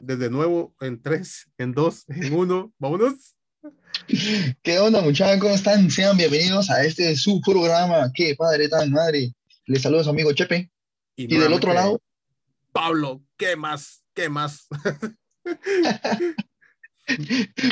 [0.00, 2.72] desde nuevo en tres, en dos, en uno.
[2.78, 3.34] Vámonos.
[4.62, 5.40] ¿Qué onda, muchachos?
[5.40, 5.90] ¿Cómo están?
[5.90, 8.10] Sean bienvenidos a este su programa.
[8.14, 9.32] Qué padre tan madre.
[9.66, 10.70] Les saludo a su amigo Chepe.
[11.16, 12.00] Y, del otro lado,
[12.72, 13.22] Pablo.
[13.36, 14.04] ¿Qué más?
[14.14, 14.68] ¿Qué más?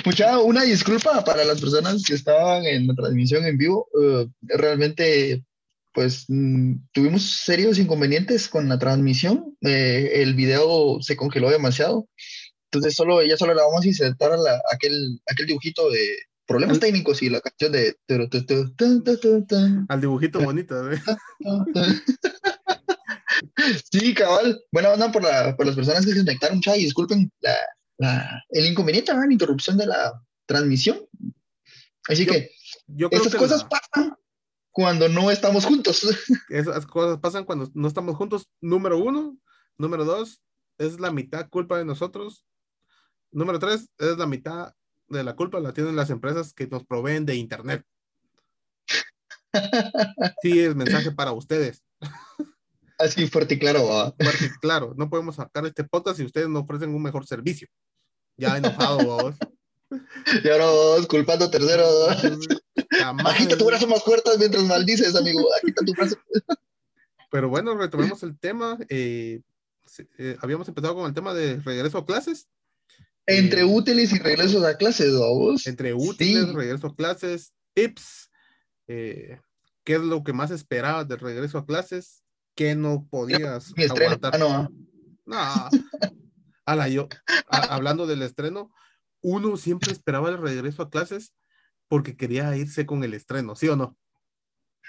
[0.05, 3.87] Mucha, una disculpa para las personas que estaban en la transmisión en vivo.
[3.93, 5.45] Uh, realmente,
[5.95, 9.57] pues mm, tuvimos serios inconvenientes con la transmisión.
[9.63, 12.09] Eh, el video se congeló demasiado.
[12.71, 14.37] Entonces, solo, ya solo la vamos a insertar a
[14.73, 17.97] aquel, aquel dibujito de problemas técnicos y la canción de.
[19.89, 21.01] Al dibujito bonito, ¿eh?
[23.91, 24.61] Sí, cabal.
[24.71, 26.83] Buena onda por, la, por las personas que se conectaron, chay.
[26.83, 30.13] Disculpen la, el inconveniente, la interrupción de la
[30.47, 31.01] transmisión.
[32.09, 32.51] Así que
[33.11, 34.15] esas cosas pasan
[34.75, 36.03] cuando no estamos juntos.
[36.51, 38.51] Esas cosas pasan cuando no estamos juntos.
[38.61, 39.39] Número uno.
[39.79, 40.43] Número dos,
[40.79, 42.45] es la mitad culpa de nosotros.
[43.31, 44.75] Número tres, es la mitad
[45.09, 47.85] de la culpa la tienen las empresas que nos proveen de internet.
[50.43, 51.85] Sí, es mensaje para ustedes.
[52.99, 54.13] Así fuerte y claro.
[54.19, 54.95] Fuerte y claro.
[54.97, 57.69] No podemos sacar este podcast si ustedes no ofrecen un mejor servicio.
[58.37, 59.37] Ya enojado, vos.
[60.43, 62.09] Y ahora vos culpando a terceros.
[63.25, 65.41] Agita tu brazo más fuerte mientras maldices, amigo.
[65.57, 66.17] Agita tu brazo.
[67.31, 68.79] Pero bueno, retomemos el tema.
[68.89, 69.41] Eh,
[70.19, 72.49] eh, habíamos empezado con el tema de regreso a clases.
[73.27, 75.67] Entre eh, útiles y regresos a clases, vos.
[75.67, 78.31] Entre útiles, regreso a clases, tips.
[78.87, 79.41] ¿Qué
[79.87, 82.23] es lo que más esperabas del regreso a clases?
[82.55, 84.35] ¿Qué no podías aguantar?
[84.35, 84.71] Ah, no.
[85.27, 86.87] no.
[86.87, 87.09] yo,
[87.49, 88.73] hablando del estreno,
[89.25, 91.33] uno siempre esperaba el regreso a clases
[91.89, 93.97] porque quería irse con el estreno, ¿sí o no?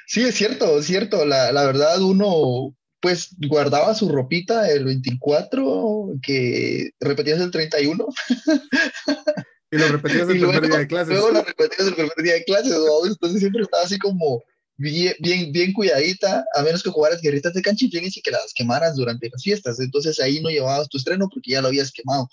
[0.08, 1.26] Sí, es cierto, es cierto.
[1.26, 8.08] La, la verdad, uno pues guardaba su ropita el 24, que repetías el 31.
[9.72, 11.14] Y lo repetías el primer día de clases.
[11.14, 13.06] Luego lo repetías el primer día de clases, ¿no?
[13.06, 14.44] entonces siempre estaba así como
[14.78, 18.96] bien, bien, bien cuidadita, a menos que jugaras guerritas de canchiflines y que las quemaras
[18.96, 19.80] durante las fiestas.
[19.80, 22.30] Entonces ahí no llevabas tu estreno porque ya lo habías quemado.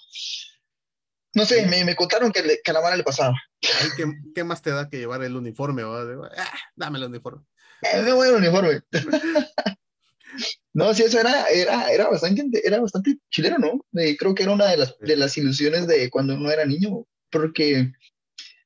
[1.35, 3.35] No sé, me, me contaron que, le, que, a la mala le pasaba.
[3.61, 4.05] ¿Qué,
[4.35, 5.83] ¿Qué, más te da que llevar el uniforme?
[5.83, 7.43] Ah, dame el uniforme.
[7.83, 8.83] Eh, me voy el uniforme.
[10.75, 13.85] no, sí, eso era, era, era, bastante, era bastante chileno, ¿no?
[14.19, 17.93] creo que era una de las, de las ilusiones de cuando uno era niño, porque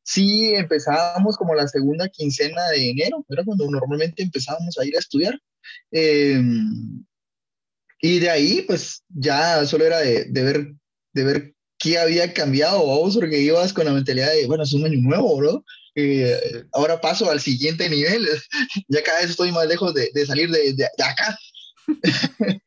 [0.02, 5.00] sí empezábamos como la segunda quincena de enero, era cuando normalmente empezábamos a ir a
[5.00, 5.38] estudiar.
[5.90, 7.04] Em,
[8.00, 10.74] y de ahí, pues ya solo era de, de, ver,
[11.12, 14.84] de ver qué había cambiado, vos, porque ibas con la mentalidad de, bueno, es un
[14.84, 15.64] año nuevo, ¿no?
[15.94, 18.28] Eh, ahora paso al siguiente nivel,
[18.88, 21.38] ya cada vez estoy más lejos de, de salir de, de, acá.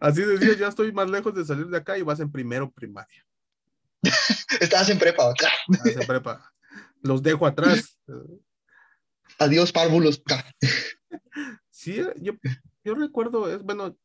[0.00, 3.24] Así decía, ya estoy más lejos de salir de acá y vas en primero primaria.
[4.60, 5.32] Estabas en prepa.
[5.32, 6.52] Estabas en prepa.
[7.00, 7.98] Los dejo atrás.
[9.38, 10.22] Adiós, párvulos.
[11.70, 12.34] sí, yo,
[12.84, 13.96] yo recuerdo, es bueno,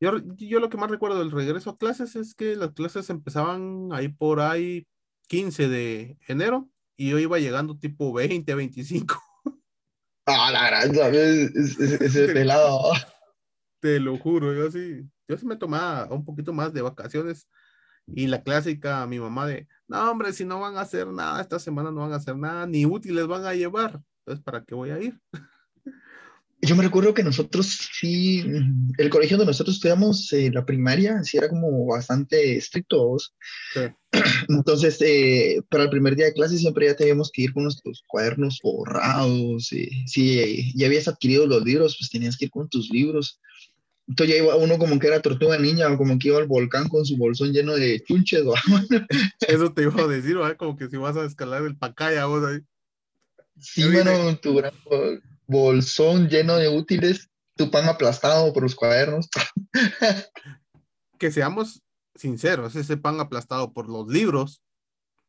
[0.00, 3.90] yo, yo, lo que más recuerdo del regreso a clases es que las clases empezaban
[3.92, 4.86] ahí por ahí
[5.28, 9.22] 15 de enero y yo iba llegando tipo 20, 25.
[10.26, 12.92] Ah, la gran, ese pelado.
[13.80, 17.48] Te lo juro, yo sí, yo sí me tomaba un poquito más de vacaciones
[18.06, 21.58] y la clásica, mi mamá de, no, hombre, si no van a hacer nada, esta
[21.58, 24.90] semana no van a hacer nada, ni útiles van a llevar, entonces, ¿para qué voy
[24.90, 25.20] a ir?
[26.62, 28.44] Yo me recuerdo que nosotros sí,
[28.98, 33.16] el colegio donde nosotros estudiamos, eh, la primaria, sí era como bastante estricto.
[34.48, 38.04] Entonces, eh, para el primer día de clase siempre ya teníamos que ir con nuestros
[38.06, 39.72] cuadernos borrados.
[39.72, 43.40] Eh, si ya habías adquirido los libros, pues tenías que ir con tus libros.
[44.06, 46.88] Entonces ya iba uno como que era tortuga niña o como que iba al volcán
[46.88, 48.42] con su bolsón lleno de chunches.
[49.48, 52.58] Eso te iba a decir, como que si vas a escalar el pacaya vos ahí.
[53.58, 54.72] Sí, bueno, tu gran
[55.50, 59.28] bolsón lleno de útiles, tu pan aplastado por los cuadernos.
[61.18, 61.82] que seamos
[62.14, 64.62] sinceros, ese pan aplastado por los libros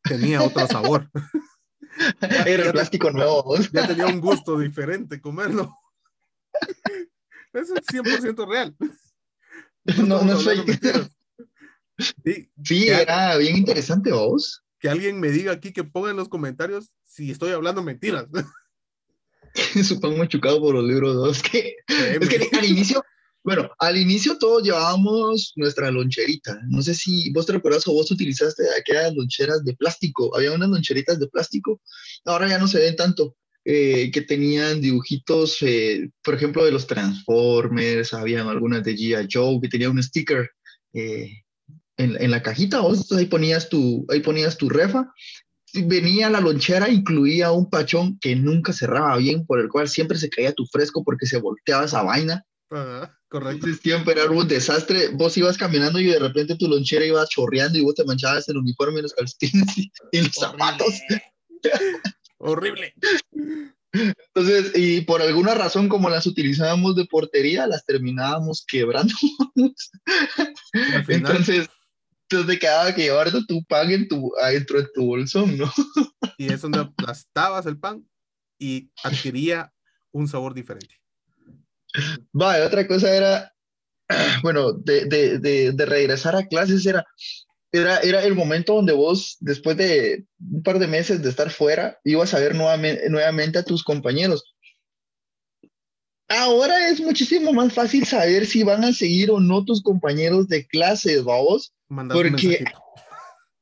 [0.04, 1.10] tenía otro sabor.
[2.22, 3.56] Era el plástico nuevo.
[3.74, 5.76] Ya tenía un gusto diferente comerlo.
[7.54, 8.76] Eso es 100% real.
[10.06, 10.64] No, no, soy.
[12.64, 14.64] Sí, era bien interesante, vos.
[14.80, 18.28] Que alguien me diga aquí que ponga en los comentarios si estoy hablando mentiras.
[19.84, 21.30] Supongo machucado por los libros, ¿no?
[21.30, 23.04] Es que, es que al inicio,
[23.44, 26.60] bueno, al inicio todos llevábamos nuestra loncherita.
[26.68, 30.36] No sé si vos te recuerdas o vos utilizaste aquellas loncheras de plástico.
[30.36, 31.82] Había unas loncheritas de plástico.
[32.26, 33.36] Ahora ya no se ven tanto.
[33.64, 39.28] Eh, que tenían dibujitos, eh, por ejemplo, de los Transformers, habían algunas de G.I.
[39.32, 40.50] Joe que tenía un sticker
[40.94, 41.44] eh,
[41.96, 45.14] en, en la cajita, vos ahí ponías tu, ahí ponías tu refa
[45.74, 50.30] venía la lonchera, incluía un pachón que nunca cerraba bien, por el cual siempre se
[50.30, 52.46] caía tu fresco porque se volteaba esa vaina.
[53.30, 53.68] correcto.
[53.82, 55.10] siempre era un desastre.
[55.10, 58.58] Vos ibas caminando y de repente tu lonchera iba chorreando y vos te manchabas el
[58.58, 59.92] uniforme y los calcetines y,
[60.22, 60.94] los zapatos.
[62.38, 62.94] Horrible.
[63.94, 69.14] Entonces, y por alguna razón, como las utilizábamos de portería, las terminábamos quebrando.
[71.08, 71.70] Entonces,
[72.32, 75.72] entonces te quedaba que llevarte tu pan en tu, adentro de tu bolsón, ¿no?
[76.38, 78.08] Y es donde aplastabas el pan
[78.58, 79.72] y adquiría
[80.12, 80.96] un sabor diferente.
[82.32, 83.54] Vale, otra cosa era,
[84.44, 87.06] bueno, de, de, de, de, regresar a clases era,
[87.72, 92.00] era, era el momento donde vos, después de un par de meses de estar fuera,
[92.04, 94.56] ibas a ver nuevamente, nuevamente a tus compañeros.
[96.32, 100.66] Ahora es muchísimo más fácil saber si van a seguir o no tus compañeros de
[100.66, 101.74] clase, vos.
[102.10, 102.64] Porque,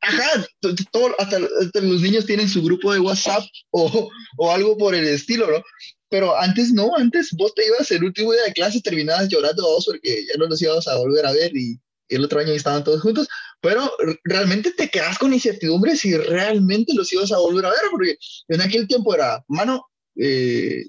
[0.01, 0.45] ajá,
[0.91, 5.49] todo, hasta, los niños tienen su grupo de WhatsApp o, o, algo por el estilo,
[5.49, 5.63] ¿no?
[6.09, 9.85] Pero antes no, antes vos te ibas el último día de clase, terminabas llorando vos
[9.85, 11.79] porque ya no los íbamos a volver a ver y,
[12.09, 13.27] el otro año estaban todos juntos,
[13.61, 13.91] pero
[14.23, 18.17] realmente te quedas con incertidumbre si realmente los ibas a volver a ver, porque
[18.47, 19.85] en aquel tiempo era, mano,
[20.15, 20.85] eh,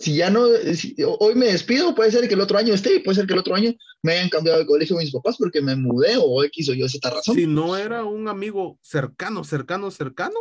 [0.00, 0.46] si ya no,
[1.18, 3.38] hoy me despido, puede ser que el otro año esté, y puede ser que el
[3.38, 6.72] otro año me hayan cambiado de colegio mis papás porque me mudé o X o
[6.72, 7.34] yo esta razón.
[7.34, 10.40] Si no era un amigo cercano, cercano, cercano.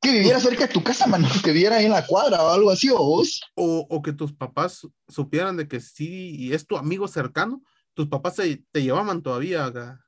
[0.00, 2.70] Que viviera cerca de tu casa, mano, que viviera ahí en la cuadra o algo
[2.70, 3.42] así, o vos.
[3.54, 7.62] O, o que tus papás supieran de que sí, y es tu amigo cercano,
[7.92, 10.00] tus papás te, te llevaban todavía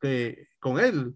[0.00, 1.14] que, con él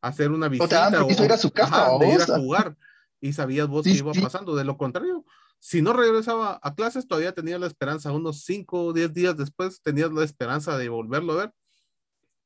[0.00, 0.88] a hacer una visita.
[0.88, 2.76] O te ir a su casa, o ir a jugar,
[3.20, 4.56] y sabías vos qué iba pasando.
[4.56, 5.24] De lo contrario,
[5.64, 9.80] si no regresaba a clases, todavía tenía la esperanza, unos 5 o 10 días después,
[9.80, 11.52] tenías la esperanza de volverlo a ver.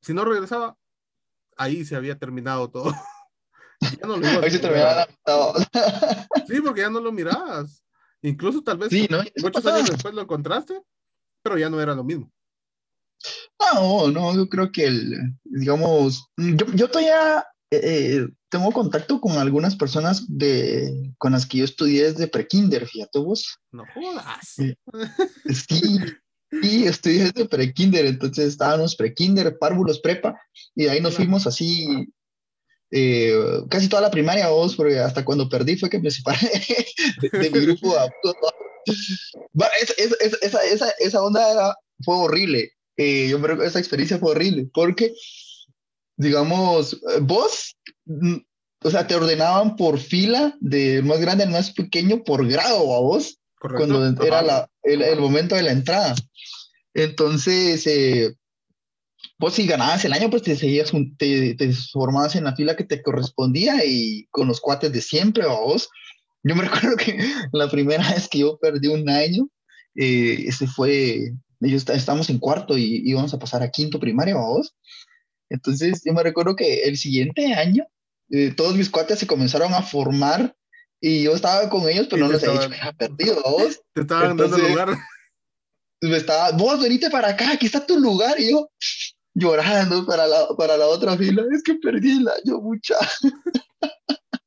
[0.00, 0.76] Si no regresaba,
[1.56, 2.94] ahí se había terminado todo.
[3.80, 5.54] ya no lo ahí se terminaba todo.
[6.46, 7.82] sí, porque ya no lo mirabas.
[8.22, 9.18] Incluso tal vez sí, ¿no?
[9.42, 10.80] muchos años después lo encontraste,
[11.42, 12.30] pero ya no era lo mismo.
[13.58, 19.32] No, no, yo creo que el, digamos, yo, yo todavía eh, eh, tengo contacto con
[19.32, 23.58] algunas personas de, con las que yo estudié desde prekinder, fíjate vos.
[23.72, 24.58] No jodas.
[24.58, 24.74] Eh,
[25.68, 25.98] sí,
[26.62, 30.40] sí, estudié desde prekinder, entonces estábamos prekinder, párvulos, prepa,
[30.74, 32.08] y de ahí nos fuimos así
[33.68, 36.38] casi toda la primaria vos, porque hasta cuando perdí fue que me separé
[37.20, 37.94] de, mi grupo.
[40.40, 42.72] esa, esa, esa, onda fue horrible.
[42.96, 45.12] yo creo que esa experiencia fue horrible, porque
[46.18, 48.36] digamos, vos, mm,
[48.84, 53.00] o sea, te ordenaban por fila de más grande al más pequeño por grado a
[53.00, 56.14] vos, cuando era la, el, momento de la entrada.
[56.94, 58.34] Entonces, eh,
[59.38, 62.84] vos si ganabas el año, pues te seguías, te, te, formabas en la fila que
[62.84, 65.88] te correspondía y con los cuates de siempre a vos.
[66.42, 67.18] Yo me recuerdo que
[67.52, 69.48] la primera vez que yo perdí un año,
[69.94, 74.48] eh, ese fue, ellos estábamos en cuarto y íbamos a pasar a quinto primario a
[74.48, 74.74] vos.
[75.50, 77.84] Entonces, yo me recuerdo que el siguiente año,
[78.30, 80.54] eh, todos mis cuates se comenzaron a formar
[81.00, 83.80] y yo estaba con ellos, pero no les había dicho que perdido, vos.
[83.94, 84.96] Te estaban dando lugar.
[86.00, 88.70] Me estaba, vos venite para acá, aquí está tu lugar, y yo
[89.34, 92.96] llorando para la, para la otra fila, es que perdí el año, mucha.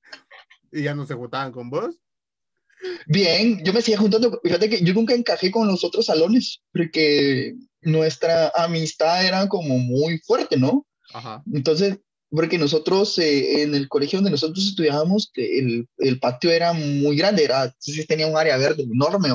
[0.72, 1.96] ¿Y ya no se juntaban con vos?
[3.06, 7.56] Bien, yo me seguía juntando, fíjate que yo nunca encajé con los otros salones, porque
[7.82, 10.86] nuestra amistad era como muy fuerte, ¿no?
[11.54, 12.00] Entonces,
[12.30, 17.44] porque nosotros eh, en el colegio donde nosotros estudiábamos, el, el, patio era muy grande,
[17.44, 19.30] era, entonces tenía un área verde enorme.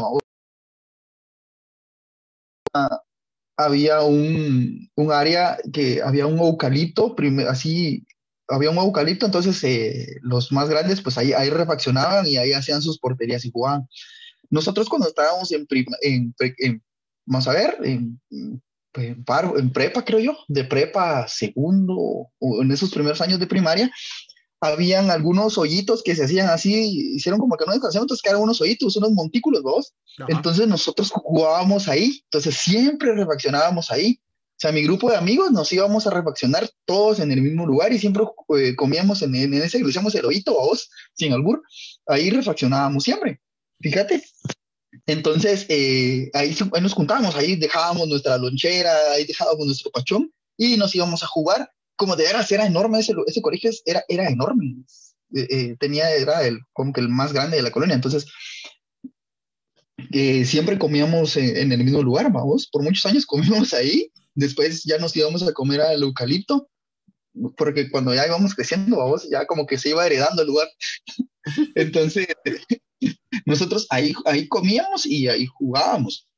[3.58, 7.14] Había un, un, área que había un eucalipto,
[7.48, 8.06] así,
[8.48, 12.82] había un eucalipto, entonces eh, los más grandes pues ahí, ahí refaccionaban y ahí hacían
[12.82, 13.88] sus porterías y jugaban.
[14.50, 15.66] Nosotros cuando estábamos en,
[16.02, 16.82] en, en
[17.26, 18.20] vamos a ver, en,
[18.98, 23.90] en, prepa, creo yo, de prepa segundo o en esos primeros años de primaria,
[24.60, 28.60] habían algunos hoyitos que se hacían así, hicieron como que no descansaban, entonces quedaron unos
[28.60, 29.94] hoyitos, unos montículos, dos.
[30.28, 34.18] Entonces nosotros jugábamos ahí, entonces siempre refaccionábamos ahí.
[34.22, 37.92] O sea, mi grupo de amigos nos íbamos a refaccionar todos en el mismo lugar
[37.92, 38.24] y siempre
[38.56, 41.62] eh, comíamos en, en, ese, lo decíamos el hoyito, vos, sin albur,
[42.06, 43.42] ahí refaccionábamos siempre.
[43.80, 44.24] Fíjate,
[45.06, 50.94] entonces, eh, ahí, nos juntábamos, ahí dejábamos nuestra lonchera, ahí dejábamos nuestro pachón y nos
[50.94, 51.70] íbamos a jugar.
[51.96, 54.76] Como de veras, era enorme ese, ese colegio, era, era enorme.
[55.34, 57.94] Eh, eh, tenía, era el, como que el más grande de la colonia.
[57.94, 58.26] Entonces,
[60.44, 62.68] siempre comíamos en, el mismo lugar, vamos.
[62.70, 66.68] Por muchos años comíamos ahí después ya nos íbamos a comer al eucalipto,
[67.56, 70.68] porque cuando ya íbamos creciendo, vamos, ya como que se iba heredando el lugar.
[71.74, 72.28] Entonces,
[73.46, 76.28] nosotros ahí, ahí comíamos y ahí jugábamos.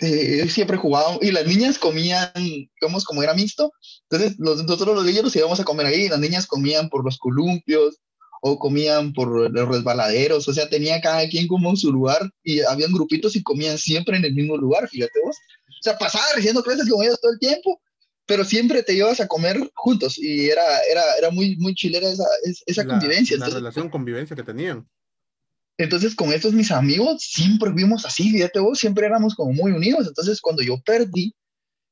[0.00, 3.72] Eh, siempre jugábamos y las niñas comían, digamos, como era mixto.
[4.10, 7.18] Entonces, nosotros los niños nos íbamos a comer ahí y las niñas comían por los
[7.18, 7.98] columpios
[8.42, 10.48] o comían por los resbaladeros.
[10.48, 14.24] O sea, tenía cada quien como su lugar y habían grupitos y comían siempre en
[14.24, 15.36] el mismo lugar, fíjate vos.
[15.68, 17.80] O sea, pasaba recibiendo clases con ellos todo el tiempo,
[18.26, 22.26] pero siempre te ibas a comer juntos y era, era, era muy, muy chilera esa,
[22.66, 23.36] esa convivencia.
[23.38, 24.86] La relación, convivencia que tenían.
[25.78, 30.06] Entonces, con estos mis amigos, siempre vimos así, fíjate vos, siempre éramos como muy unidos.
[30.08, 31.34] Entonces, cuando yo perdí,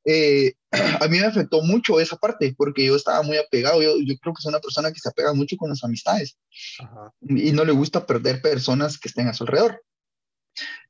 [0.05, 0.53] eh,
[1.01, 3.81] a mí me afectó mucho esa parte, porque yo estaba muy apegado.
[3.81, 6.37] Yo, yo creo que soy una persona que se apega mucho con las amistades
[7.21, 9.81] y no le gusta perder personas que estén a su alrededor.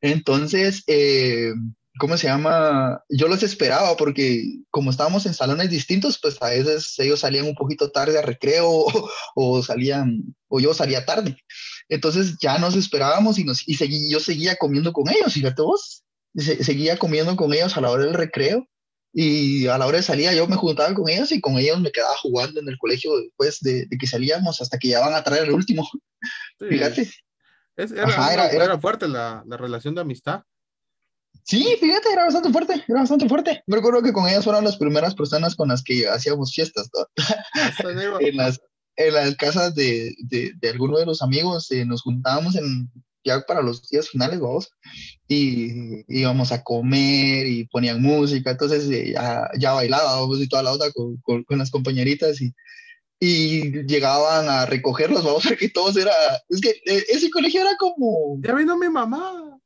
[0.01, 1.53] Entonces, eh,
[1.99, 3.01] ¿cómo se llama?
[3.09, 7.55] Yo los esperaba porque como estábamos en salones distintos, pues a veces ellos salían un
[7.55, 8.67] poquito tarde a recreo
[9.35, 11.37] o, salían, o yo salía tarde.
[11.89, 16.03] Entonces ya nos esperábamos y, nos, y seguí, yo seguía comiendo con ellos, fíjate vos,
[16.35, 18.67] seguía comiendo con ellos a la hora del recreo
[19.13, 21.91] y a la hora de salida yo me juntaba con ellos y con ellos me
[21.91, 25.43] quedaba jugando en el colegio después de, que salíamos hasta que ya van a traer
[25.43, 25.87] el último.
[26.59, 27.09] Fíjate.
[27.77, 30.41] era, era, fuerte la, la, relación de amistad.
[31.43, 33.63] Sí, fíjate, era bastante fuerte, era bastante fuerte.
[33.67, 36.89] Me recuerdo que con ellas fueron las primeras personas con las que hacíamos fiestas.
[38.19, 38.59] en, las,
[38.95, 42.89] en las casas de, de, de algunos de los amigos eh, nos juntábamos en,
[43.25, 44.69] ya para los días finales, vamos,
[45.27, 50.71] y íbamos a comer y ponían música, entonces eh, ya, ya bailábamos y toda la
[50.71, 52.53] otra con, con, las compañeritas y,
[53.19, 56.13] y llegaban a recogerlos, vamos, porque todos era,
[56.49, 58.39] es que eh, ese colegio era como...
[58.41, 59.59] Ya vino mi mamá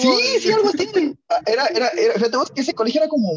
[0.00, 1.16] sí, sí, algo así.
[1.28, 3.30] Ah, era, era, era, fíjate vos que ese colegio era como,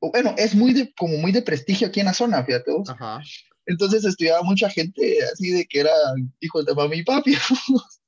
[0.00, 2.88] bueno, es muy de, como muy de prestigio aquí en la zona, fíjate vos.
[2.88, 3.20] Ajá.
[3.66, 5.92] Entonces estudiaba mucha gente así de que era
[6.40, 7.34] hijos de mami y papi.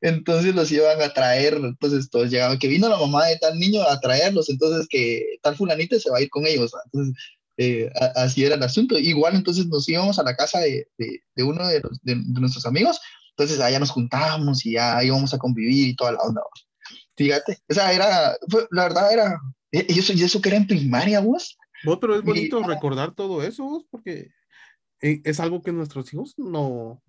[0.00, 3.82] entonces los iban a traer, entonces todos llegaban, que vino la mamá de tal niño
[3.82, 6.72] a traerlos, entonces que tal fulanita se va a ir con ellos.
[6.86, 7.14] Entonces,
[7.56, 8.98] eh, así era el asunto.
[8.98, 12.98] Igual entonces nos íbamos a la casa de, de, de uno de, de, nuestros amigos,
[13.30, 16.42] entonces allá nos juntábamos y ya íbamos a convivir y toda la onda.
[17.20, 18.34] Fíjate, o sea, era,
[18.70, 19.38] la verdad era,
[19.70, 21.58] y eso, y eso que era en primaria, vos.
[21.84, 24.30] Vos, pero es bonito recordar todo eso, vos, porque
[25.02, 27.02] eh, es algo que nuestros hijos no,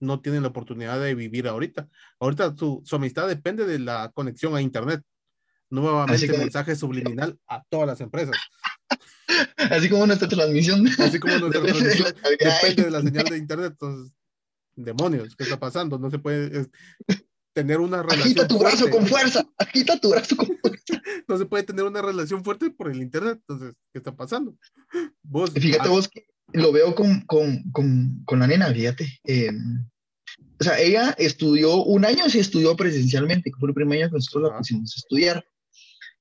[0.00, 1.86] no tienen la oportunidad de vivir ahorita.
[2.18, 5.02] Ahorita su, su amistad depende de la conexión a Internet.
[5.68, 6.38] Nuevamente, como...
[6.38, 8.34] mensaje subliminal a todas las empresas.
[9.70, 10.88] Así como nuestra transmisión.
[10.98, 13.72] Así como nuestra transmisión depende de la señal de Internet.
[13.72, 14.14] Entonces,
[14.76, 15.98] demonios, ¿qué está pasando?
[15.98, 16.70] No se puede
[17.52, 18.24] tener una relación.
[18.24, 20.82] Agita tu brazo con fuerza, agita tu brazo con fuerza.
[21.28, 23.38] no se puede tener una relación fuerte por el internet.
[23.46, 24.56] Entonces, ¿qué está pasando?
[25.22, 29.20] Vos, fíjate vos que lo veo con, con, con, con la nena, fíjate.
[29.24, 29.84] Em,
[30.60, 34.16] o sea, ella estudió un año, sí estudió presencialmente, que fue el primer año que
[34.16, 35.44] nosotros la pusimos a estudiar.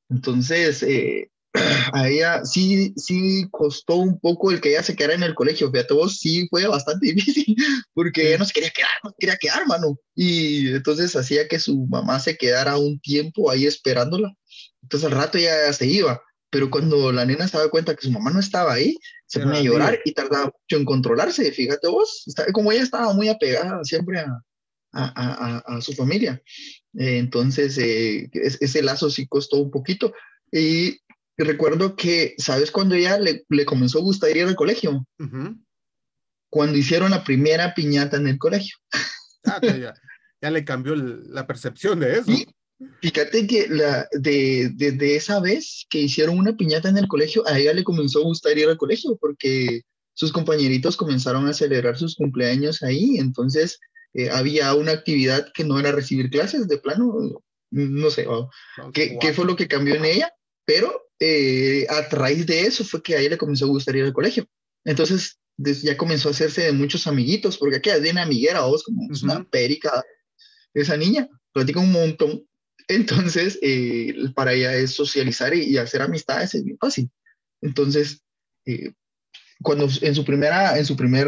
[0.09, 5.23] Entonces, eh, a ella sí, sí costó un poco el que ella se quedara en
[5.23, 7.55] el colegio, fíjate vos, sí fue bastante difícil,
[7.93, 9.97] porque ella no se quería quedar, no quería quedar, mano.
[10.15, 14.33] Y entonces hacía que su mamá se quedara un tiempo ahí esperándola.
[14.81, 18.11] Entonces al rato ya se iba, pero cuando la nena se daba cuenta que su
[18.11, 22.25] mamá no estaba ahí, se ponía a llorar y tardaba mucho en controlarse, fíjate vos,
[22.53, 24.41] como ella estaba muy apegada siempre a,
[24.91, 26.41] a, a, a su familia.
[26.97, 30.13] Eh, entonces, eh, ese lazo sí costó un poquito.
[30.51, 30.99] Y
[31.43, 35.05] recuerdo que, ¿sabes cuando ella le, le, comenzó a gustar ir al colegio?
[36.49, 38.77] Cuando hicieron la primera piñata en el colegio.
[39.43, 39.95] Ah, ya,
[40.39, 42.31] ya, le cambió la percepción de eso.
[43.01, 47.43] fíjate que la, de, de, de, esa vez que hicieron una piñata en el colegio,
[47.47, 49.81] a ella le comenzó a gustar ir al colegio porque
[50.13, 53.79] sus compañeritos comenzaron a celebrar sus cumpleaños ahí, entonces
[54.13, 58.27] eh, había una actividad que no era recibir clases de plano, no sé,
[58.93, 60.31] ¿qué, ¿qué, fue lo que cambió en ella,
[60.65, 64.03] pero eh, a raíz de eso fue que a ella le comenzó a gustar ir
[64.03, 64.47] al colegio.
[64.83, 69.07] Entonces ya comenzó a hacerse de muchos amiguitos, porque aquí es bien amiguera, vos, como
[69.23, 70.03] una perica,
[70.73, 72.47] esa niña, platica un montón.
[72.87, 77.09] Entonces, eh, para ella es socializar y, hacer amistades es bien fácil.
[77.61, 78.23] Entonces,
[78.65, 78.93] eh,
[79.61, 81.27] cuando en su, primera, en su primer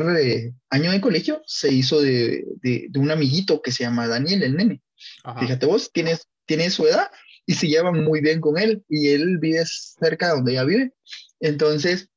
[0.71, 4.81] año de colegio, se hizo de, de, un amiguito que se llama Daniel, el nene.
[5.39, 7.11] Fíjate vos, tienes, tiene su edad
[7.45, 10.93] y se llevan muy bien con él y él vive cerca de donde ella vive.
[11.39, 12.09] Entonces,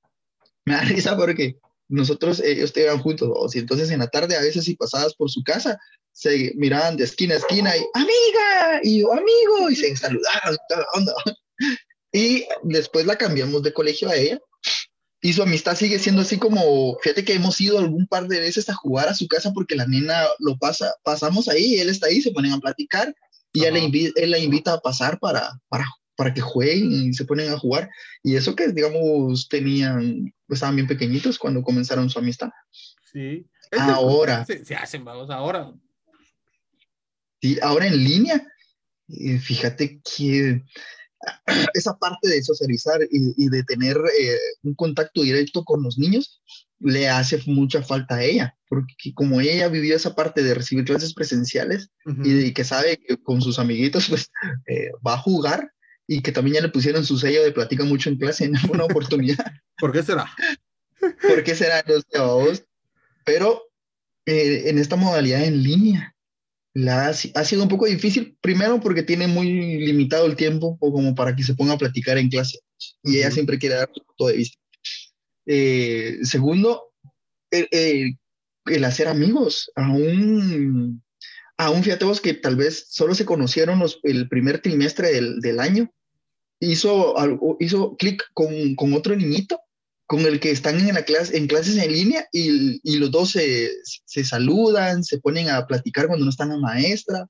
[0.64, 4.40] me da risa porque nosotros, ellos te iban juntos, y entonces en la tarde a
[4.40, 5.78] veces si pasabas por su casa,
[6.12, 10.56] se miraban de esquina a esquina y amiga, y yo amigo, y se saludaban.
[12.12, 14.40] Y después la cambiamos de colegio a ella.
[15.20, 18.68] Y su amistad sigue siendo así como, fíjate que hemos ido algún par de veces
[18.68, 22.22] a jugar a su casa porque la nena lo pasa, pasamos ahí, él está ahí,
[22.22, 23.14] se ponen a platicar
[23.56, 27.50] y él, él la invita a pasar para, para, para que jueguen y se ponen
[27.50, 27.88] a jugar.
[28.22, 32.50] Y eso que, digamos, tenían, estaban bien pequeñitos cuando comenzaron su amistad.
[33.10, 33.46] Sí.
[33.78, 34.44] Ahora.
[34.44, 35.72] Se, hacen, vamos, ahora.
[37.40, 38.46] Sí, ahora en línea.
[39.40, 40.62] Fíjate que
[41.74, 46.42] esa parte de socializar y, de tener eh, un contacto directo con los niños
[46.80, 51.14] le hace mucha falta a ella, porque como ella vivió esa parte de recibir clases
[51.14, 51.90] presenciales
[52.22, 54.30] y, que sabe que con sus amiguitos pues
[54.66, 55.72] eh, va a jugar
[56.06, 58.84] y que también ya le pusieron su sello de platica mucho en clase en alguna
[58.84, 59.44] oportunidad.
[59.78, 60.26] ¿Por qué será?
[61.00, 61.84] ¿Por qué será?
[62.14, 62.44] No
[63.24, 63.62] Pero
[64.26, 66.15] eh, en esta modalidad en línea,
[66.76, 71.14] la, ha sido un poco difícil, primero porque tiene muy limitado el tiempo o como
[71.14, 72.58] para que se ponga a platicar en clase
[73.02, 74.58] y ella siempre quiere dar su punto de vista.
[75.46, 76.92] Eh, segundo,
[77.50, 78.18] el,
[78.84, 81.02] hacer amigos, aún,
[81.56, 85.60] aún fíjate vos que tal vez solo se conocieron los, el primer trimestre del, del
[85.60, 85.90] año,
[86.60, 89.58] hizo, algo, hizo clic con, con otro niñito
[90.06, 93.30] con el que están en, la clase, en clases en línea y, y los dos
[93.30, 97.26] se, se, saludan, se ponen a platicar cuando no están la maestra,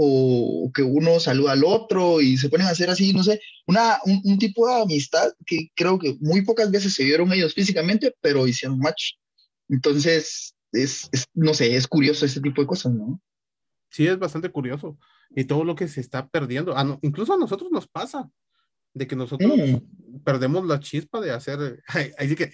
[0.00, 3.98] o que uno saluda al otro y se ponen a hacer así, no sé, una,
[4.04, 8.46] un, tipo de amistad que creo que muy pocas veces se vieron ellos físicamente, pero
[8.46, 9.14] hicieron match.
[9.68, 13.20] Entonces, es, es, no sé, es curioso ese tipo de cosas, ¿no?
[13.90, 14.96] Sí, es bastante curioso.
[15.34, 18.30] Y todo lo que se está perdiendo, ah, incluso a nosotros nos pasa
[18.98, 19.52] de que nosotros
[20.24, 21.82] perdemos la chispa de hacer,
[22.18, 22.52] así que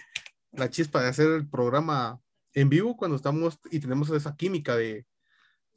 [0.53, 2.21] la chispa de hacer el programa
[2.53, 5.07] en vivo cuando estamos y tenemos esa química de,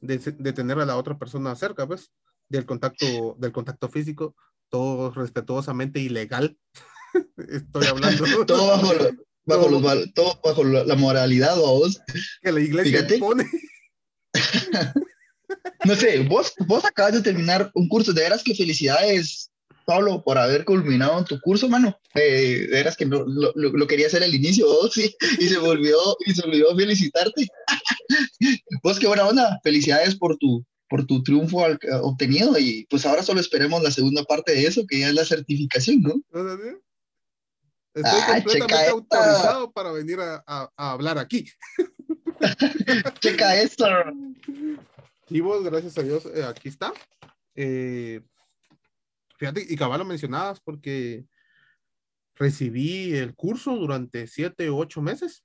[0.00, 2.12] de, tener a la otra persona cerca, ¿ves?
[2.48, 4.36] Del contacto, del contacto físico,
[4.68, 6.56] todo respetuosamente ilegal.
[7.36, 8.24] Estoy hablando.
[8.46, 8.92] todo bajo,
[9.44, 12.00] bajo, bajo la moralidad, ¿o vos?
[12.42, 13.50] Que la iglesia pone.
[15.84, 19.50] no sé, vos, vos acabas de terminar un curso, de veras que felicidades
[19.88, 21.98] Pablo, por haber culminado tu curso, mano.
[22.14, 25.96] Eh, eras que no, lo, lo, quería hacer al inicio, sí, y se volvió,
[26.26, 27.48] y se olvidó felicitarte.
[28.82, 31.64] pues qué buena onda, felicidades por tu, por tu triunfo
[32.02, 35.24] obtenido y pues ahora solo esperemos la segunda parte de eso, que ya es la
[35.24, 36.12] certificación, ¿no?
[37.94, 41.46] Estoy ah, completamente autorizado para venir a, a, hablar aquí.
[43.20, 43.86] checa esto.
[45.30, 46.92] Y vos, gracias a Dios, eh, aquí está.
[47.54, 48.20] Eh,
[49.38, 51.24] Fíjate, y cabal lo mencionabas porque
[52.34, 55.44] recibí el curso durante siete u ocho meses.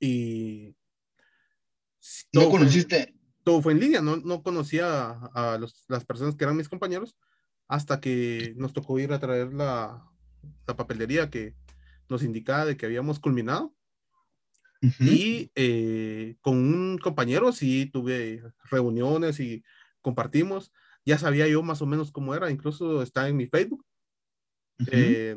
[0.00, 0.74] Y.
[2.32, 3.14] ¿No conociste?
[3.44, 7.14] todo fue en línea, no, no conocía a, las personas que eran mis compañeros
[7.68, 10.02] hasta que nos tocó ir a traer la,
[10.66, 11.54] la papelería que
[12.08, 13.74] nos indicaba de que habíamos culminado.
[15.00, 19.64] Y eh, con un compañero sí tuve reuniones y
[20.02, 20.72] compartimos
[21.04, 23.84] ya sabía yo más o menos cómo era, incluso está en mi Facebook.
[24.90, 25.36] Eh,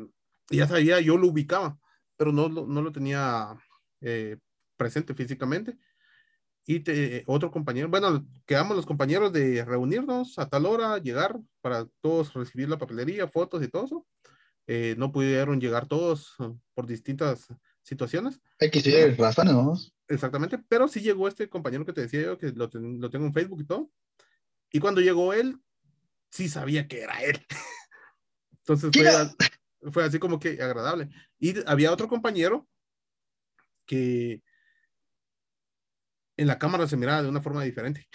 [0.50, 1.78] ya sabía, yo lo ubicaba,
[2.16, 3.56] pero no, no lo tenía
[4.00, 4.38] eh,
[4.76, 5.78] presente físicamente.
[6.66, 6.84] Y
[7.24, 12.68] otro compañero, bueno, quedamos los compañeros de reunirnos a tal hora, llegar para todos recibir
[12.68, 14.06] la papelería, fotos y todo eso.
[14.66, 16.36] Eh, no pudieron llegar todos
[16.74, 17.48] por distintas
[17.80, 18.38] situaciones.
[18.60, 22.52] Hay que ser razones, Exactamente, pero sí llegó este compañero que te decía yo, que
[22.52, 23.90] lo, lo tengo en Facebook y todo.
[24.70, 25.60] Y cuando llegó él,
[26.30, 27.44] sí sabía que era él.
[28.60, 31.08] Entonces fue, fue, así como que agradable.
[31.38, 32.68] Y había otro compañero
[33.86, 34.42] que
[36.36, 38.06] en la cámara se miraba de una forma diferente.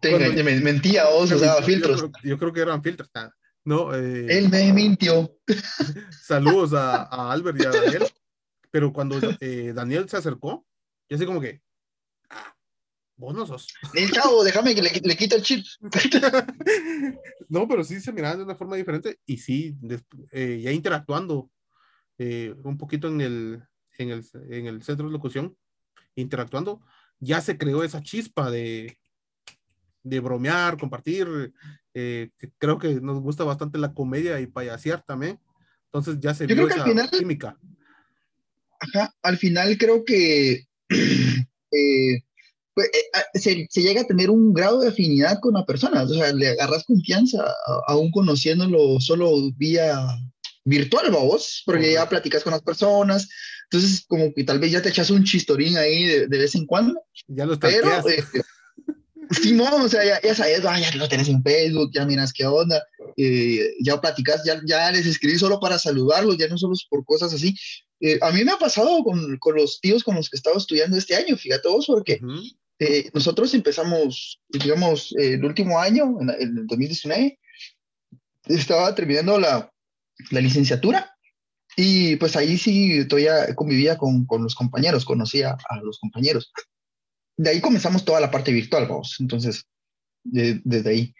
[0.00, 2.04] Te mentía o usaba filtros.
[2.22, 3.10] Yo creo, que eran filtros.
[3.14, 3.30] Ah,
[3.64, 5.36] no, eh, Él me mintió.
[6.22, 8.06] Saludos a, a, Albert y a Daniel.
[8.70, 10.64] Pero cuando eh, Daniel se acercó,
[11.08, 11.60] yo así como que,
[13.20, 13.68] Vos no sos.
[13.92, 15.62] El chavo, déjame que le, le quito el chip.
[17.50, 19.76] no, pero sí se miraban de una forma diferente y sí,
[20.32, 21.50] eh, ya interactuando
[22.16, 23.62] eh, un poquito en el,
[23.98, 25.54] en, el, en el centro de locución,
[26.14, 26.80] interactuando,
[27.18, 28.98] ya se creó esa chispa de,
[30.02, 31.52] de bromear, compartir.
[31.92, 35.38] Eh, creo que nos gusta bastante la comedia y payasear también.
[35.92, 37.58] Entonces ya se vio esa química.
[38.80, 42.24] Ajá, al final creo que eh,
[42.74, 46.02] pues, eh, ah, se, se, llega a tener un grado de afinidad con la persona,
[46.02, 47.44] o sea, le agarras confianza,
[47.86, 49.98] aún conociéndolo solo vía
[50.64, 53.28] virtual, vos, porque ya platicas con las personas,
[53.64, 56.66] entonces como que tal vez ya te echas un chistorín ahí de, de vez en
[56.66, 57.00] cuando.
[57.28, 58.24] Ya lo pero, eh,
[59.30, 62.46] Sí, no, o sea, ya, sabes, ah, ya lo tenés en Facebook, ya miras qué
[62.46, 62.82] onda,
[63.16, 67.32] eh, ya platicas, ya, ya les escribí solo para saludarlos, ya no solo por cosas
[67.32, 67.54] así.
[68.00, 70.56] Eh, a mí me ha pasado con, con, los tíos con los que he estado
[70.56, 72.20] estudiando este año, fíjate vos, porque
[72.78, 77.38] eh, nosotros empezamos, digamos, el último año, en, el 2019,
[78.46, 79.70] estaba terminando la,
[80.30, 81.14] la licenciatura
[81.76, 86.52] y pues ahí sí todavía convivía con, con los compañeros, conocía a los compañeros
[87.40, 89.16] de ahí comenzamos toda la parte virtual, vamos.
[89.18, 89.64] Entonces,
[90.22, 91.14] desde ahí.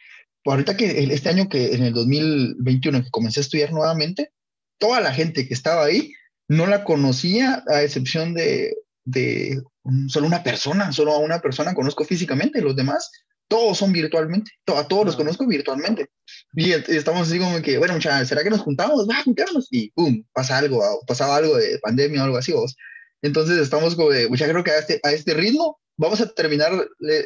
[0.44, 4.30] Por ahorita que este año que en el 2021 que comencé a estudiar nuevamente,
[4.78, 6.12] toda la gente que estaba ahí
[6.50, 9.62] no la conocía a excepción de, de
[10.08, 13.08] solo una persona, solo a una persona conozco físicamente, los demás
[13.46, 16.08] todos son virtualmente, a todos los conozco virtualmente.
[16.54, 19.08] Y estamos así como que, bueno, muchachos, ¿será que nos juntamos?
[19.08, 19.68] Va a juntarnos.
[19.70, 22.76] Y pum, pasa algo, pasaba algo de pandemia o algo así, vos.
[23.22, 26.72] Entonces estamos como de, mucha creo que a este, a este ritmo vamos a terminar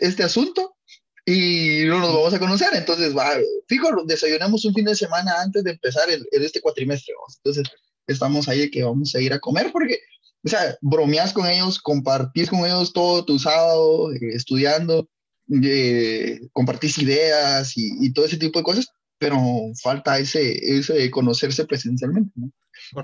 [0.01, 0.77] este asunto
[1.27, 2.69] y no nos vamos a conocer.
[2.73, 3.31] Entonces, va,
[3.69, 7.15] fijo, desayunamos un fin de semana antes de empezar el, este cuatrimestre.
[7.43, 7.69] Entonces,
[8.07, 9.99] estamos ahí que vamos a ir a comer porque,
[10.45, 15.09] o sea, bromeas con ellos, compartís con ellos todo tu sábado, eh, estudiando,
[15.63, 18.89] eh, compartís ideas y, todo ese tipo de cosas,
[19.19, 19.39] pero
[19.83, 22.33] falta ese, ese conocerse presencialmente.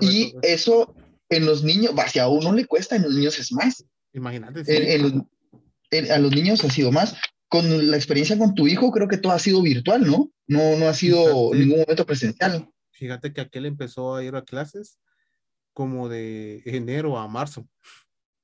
[0.01, 0.93] y eso
[1.29, 3.85] en los niños, si a uno le cuesta, en los niños es más.
[4.13, 4.63] Imagínate.
[4.67, 7.15] en, a los niños ha sido más.
[7.47, 10.31] Con la experiencia con tu hijo, creo que todo ha sido virtual, ¿no?
[10.47, 12.69] No, no ha sido ningún momento presencial.
[13.01, 14.99] Fíjate que aquel empezó a ir a clases
[15.73, 17.67] como de enero a marzo.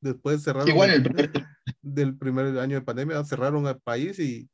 [0.02, 0.68] Después cerraron.
[0.68, 1.32] Igual el primer...
[1.84, 4.50] Del primer año de pandemia, cerraron el país y,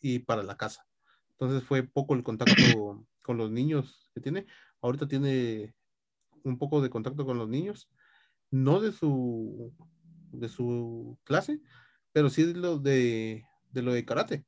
[0.00, 0.84] y para la casa.
[1.38, 2.52] Entonces fue poco el contacto
[3.22, 4.44] con los niños que tiene.
[4.82, 5.72] Ahorita tiene
[6.42, 7.88] un poco de contacto con los niños,
[8.50, 9.72] no de su
[10.32, 11.60] de su clase,
[12.10, 14.44] pero sí de lo de, de lo de karate.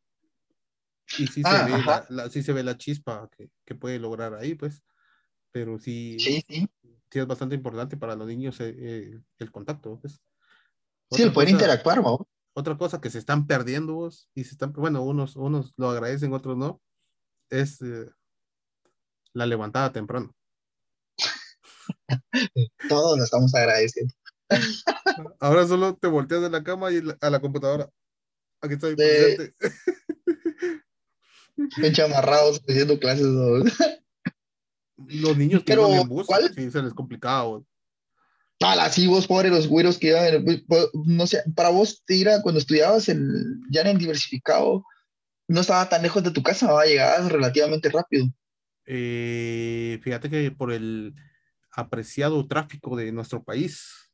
[1.18, 4.34] Y sí, se ah, ve la, sí se ve la chispa que, que, puede lograr
[4.34, 4.82] ahí, pues.
[5.52, 6.68] Pero sí, sí, sí.
[7.10, 10.20] es bastante importante para los niños eh, eh, el contacto, pues.
[11.10, 12.28] sí, el poder interactuar, ¿no?
[12.52, 16.32] Otra cosa que se están perdiendo vos, y se están, bueno, unos, unos lo agradecen,
[16.32, 16.80] otros no,
[17.48, 18.08] es eh,
[19.32, 20.34] la levantada temprano.
[22.88, 24.14] Todos lo estamos agradeciendo.
[25.38, 27.88] Ahora solo te volteas de la cama y a la computadora.
[28.60, 29.54] Aquí estoy presente.
[31.82, 33.26] Enchamarrados haciendo clases.
[34.96, 36.52] Los niños que iban en bus, ¿cuál?
[36.54, 37.62] sí, se les complicaba.
[38.90, 40.44] Sí, vos, pobre, los güeros que iban,
[41.06, 44.84] no sé, para vos, Tira, cuando estudiabas en, ya en el diversificado,
[45.48, 48.26] no estaba tan lejos de tu casa, va, llegabas relativamente rápido.
[48.84, 51.14] Eh, fíjate que por el
[51.72, 54.10] apreciado tráfico de nuestro país,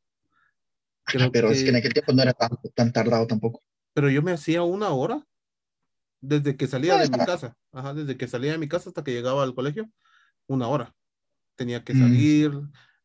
[1.32, 2.32] pero es que en aquel tiempo no era
[2.74, 3.62] tan, tardado tampoco.
[3.94, 5.24] Pero yo me hacía una hora
[6.26, 7.56] desde que salía de mi casa.
[7.72, 9.90] Ajá, desde que salía de mi casa hasta que llegaba al colegio,
[10.46, 10.94] una hora.
[11.54, 11.98] Tenía que mm.
[11.98, 12.60] salir,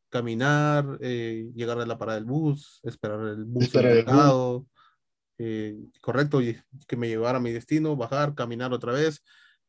[0.09, 4.65] caminar, eh, llegar a la parada del bus, esperar el bus esperar el bus.
[5.43, 9.23] Eh, correcto, y que me llevara a mi destino, bajar, caminar otra vez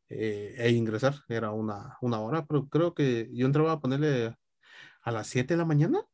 [0.09, 1.15] eh, e ingresar.
[1.29, 4.37] Era una, una hora, pero creo que yo entraba a ponerle
[5.03, 6.05] a las 7 de la mañana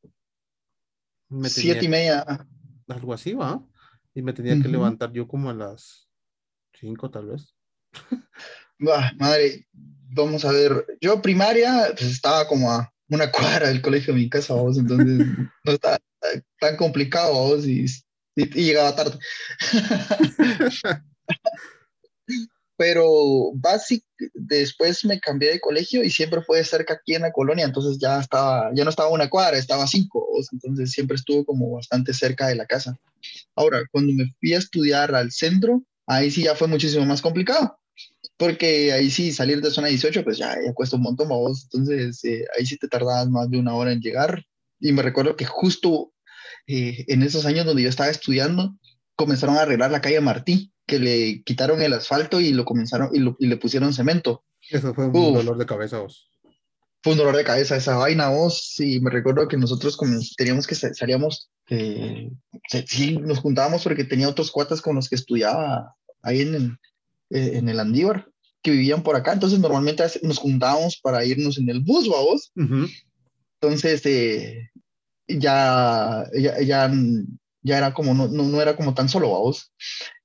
[1.45, 2.25] Siete y media.
[2.89, 3.63] Algo así, ¿va?
[4.15, 6.08] Y me tenía que levantar yo como a las
[6.79, 7.55] cinco, tal vez.
[8.79, 10.87] madre, vamos a ver.
[11.01, 15.27] Yo primaria, pues estaba como a una cuadra del colegio de mi casa, vos, entonces
[15.65, 15.99] no estaba
[16.61, 17.87] tan complicado, vos, y,
[18.37, 19.19] y llegaba tarde.
[22.79, 27.65] pero básico, después me cambié de colegio y siempre fue cerca aquí en la colonia,
[27.65, 32.15] entonces ya estaba, ya no estaba una cuadra, estaba cinco, entonces siempre estuvo como bastante
[32.15, 32.97] cerca de la casa.
[33.57, 37.79] Ahora, cuando me fui a estudiar al centro, ahí sí ya fue muchísimo más complicado,
[38.37, 42.25] porque ahí sí salir de zona 18, pues ya, ya cuesta un montón, vos, entonces
[42.25, 44.45] eh, ahí sí te tardabas más de una hora en llegar.
[44.81, 46.13] Y me recuerdo que justo
[46.67, 48.77] eh, en esos años donde yo estaba estudiando,
[49.17, 53.47] comenzaron a arreglar la calle Martí que le quitaron el asfalto y lo comenzaron y,
[53.47, 54.45] le pusieron cemento.
[54.71, 56.31] Eso fue un dolor de cabeza, vos.
[57.03, 58.73] Fue un dolor de cabeza esa vaina, vos.
[58.75, 59.99] Sí, me recuerdo que nosotros
[60.37, 62.31] teníamos que salíamos, eh,
[62.87, 65.95] sí, nos juntábamos porque tenía otros cuatas con los que estudiaba
[66.29, 66.79] ahí en el,
[67.31, 68.29] eh, en el Andívar,
[68.63, 69.33] que vivían por acá.
[69.33, 72.53] Entonces normalmente nos juntábamos para irnos en el bus, vos.
[73.61, 74.71] Entonces, eh,
[75.27, 76.91] ya, ya, ya
[77.63, 79.73] ya era como, no, no, era como tan solo vos.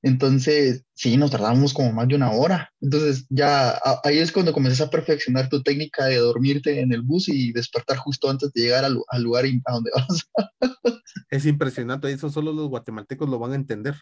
[0.01, 2.71] Entonces, sí, nos tardábamos como más de una hora.
[2.79, 7.27] Entonces, ya ahí es cuando comienzas a perfeccionar tu técnica de dormirte en el bus
[7.29, 10.25] y despertar justo antes de llegar al, al lugar a donde vas.
[11.29, 13.95] es impresionante, eso solo los guatemaltecos lo van a entender.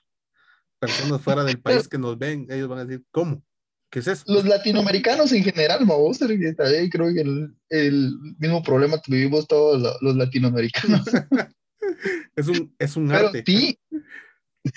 [0.82, 3.42] Personas fuera del país que nos ven, ellos van a decir, ¿cómo?
[3.92, 4.24] ¿Qué es eso?
[4.28, 10.16] Los latinoamericanos en general, vamos, creo que el, el, mismo problema que vivimos todos los
[10.16, 11.02] latinoamericanos.
[12.36, 13.44] es un, es un arte.
[13.46, 13.78] Sí,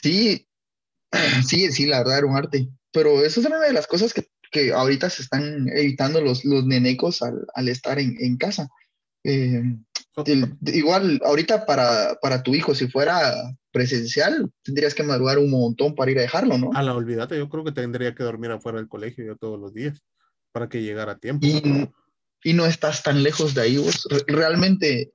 [0.03, 0.49] sí,
[1.47, 2.69] sí, sí, la verdad era un arte.
[2.93, 6.65] Pero eso es una de las cosas que, que ahorita se están evitando los, los
[6.67, 8.69] nenecos al, al estar en, en casa.
[9.23, 9.63] Eh,
[10.67, 13.33] igual, ahorita para, para tu hijo, si fuera
[13.75, 16.71] presencial, tendrías que madrugar un montón para ir a dejarlo, ¿no?
[16.75, 19.75] A la olvídate, yo creo que tendría que dormir afuera del colegio yo todos los
[19.75, 20.01] días
[20.53, 21.45] para que llegara a tiempo.
[21.45, 21.91] Y,
[22.45, 24.07] y no estás tan lejos de ahí vos.
[24.29, 25.13] Realmente,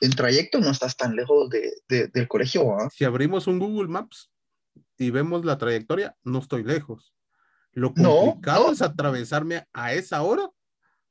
[0.00, 2.78] en trayecto no estás tan lejos de, del colegio.
[2.90, 4.30] Si abrimos un Google Maps
[4.96, 7.12] y vemos la trayectoria, no estoy lejos.
[7.72, 10.48] Lo complicado es atravesarme a esa hora,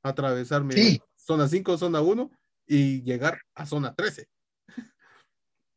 [0.01, 2.31] atravesarme zona 5, zona 1
[2.65, 4.27] y llegar a zona 13.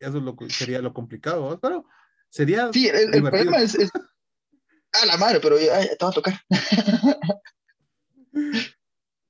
[0.05, 1.87] Eso es lo sería lo complicado, pero
[2.29, 2.71] sería.
[2.73, 3.81] Sí, el, problema es, A
[5.07, 6.35] la madre, pero ya, te va a tocar.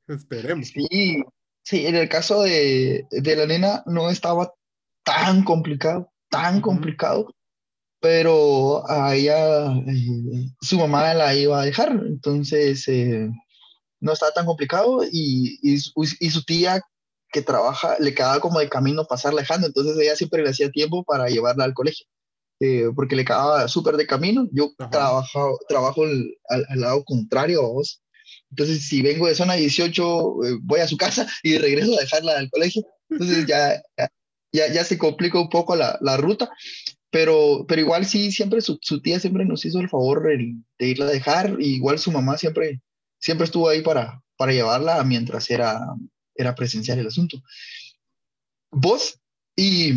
[0.09, 0.69] Esperemos.
[0.69, 1.23] Sí,
[1.63, 4.53] sí, en el caso de, de la nena no estaba
[5.05, 7.31] tan complicado, tan complicado,
[8.01, 13.31] pero a ella, eh, su mamá la iba a dejar, entonces eh,
[14.01, 16.83] no estaba tan complicado y, y, y, su tía
[17.35, 21.03] que trabaja, le quedaba como de camino pasar lejano, entonces ella siempre le hacía tiempo
[21.03, 22.07] para llevarla al colegio,
[22.61, 24.49] eh, porque le quedaba súper de camino.
[24.53, 28.01] Yo trabajo, trabajo al, lado contrario a vos.
[28.51, 32.39] Entonces, si vengo de zona 18, eh, voy a su casa y regreso a dejarla
[32.39, 32.85] al colegio.
[33.11, 33.83] Entonces, ya,
[34.53, 36.49] ya, ya se complica un poco la, la ruta,
[37.11, 40.87] pero, pero igual sí, siempre su, su, tía siempre nos hizo el favor de, de
[40.87, 42.81] irla a dejar, igual su mamá siempre,
[43.19, 45.81] siempre estuvo ahí para, para llevarla mientras era,
[46.35, 47.43] era presencial el asunto.
[48.71, 49.21] Vos,
[49.57, 49.93] y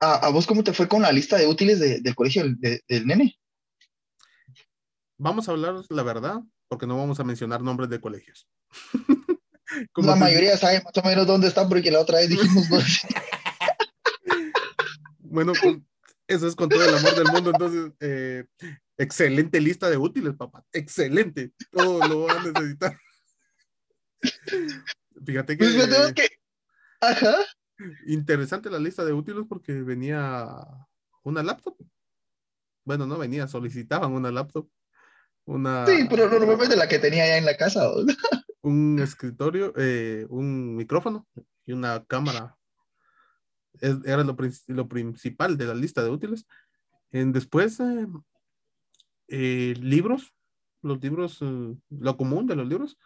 [0.00, 3.38] a, vos cómo te fue con la lista de útiles del colegio del nene?
[5.18, 8.48] Vamos a hablar la verdad, porque no vamos a mencionar nombres de colegios.
[9.96, 12.66] la mayoría sabe más o menos dónde están, porque la otra vez dijimos...
[15.18, 15.52] bueno,
[16.26, 18.44] eso es con todo el amor del mundo, entonces, eh,
[18.96, 22.98] excelente lista de útiles, papá, excelente, todo lo van a necesitar.
[25.24, 26.28] Fíjate que, pues que...
[27.00, 27.34] Ajá.
[28.06, 30.46] Interesante la lista de útiles porque venía
[31.22, 31.76] una laptop.
[32.84, 34.68] Bueno, no venía, solicitaban una laptop.
[35.44, 37.90] Una, sí, pero normalmente la que tenía ya en la casa.
[38.62, 41.26] un escritorio, eh, un micrófono
[41.64, 42.56] y una cámara.
[43.80, 46.46] era lo, lo, principal de la lista de útiles.
[47.10, 48.06] En, después, eh,
[49.28, 50.34] eh, libros,
[50.82, 52.98] los libros, lo común de los libros,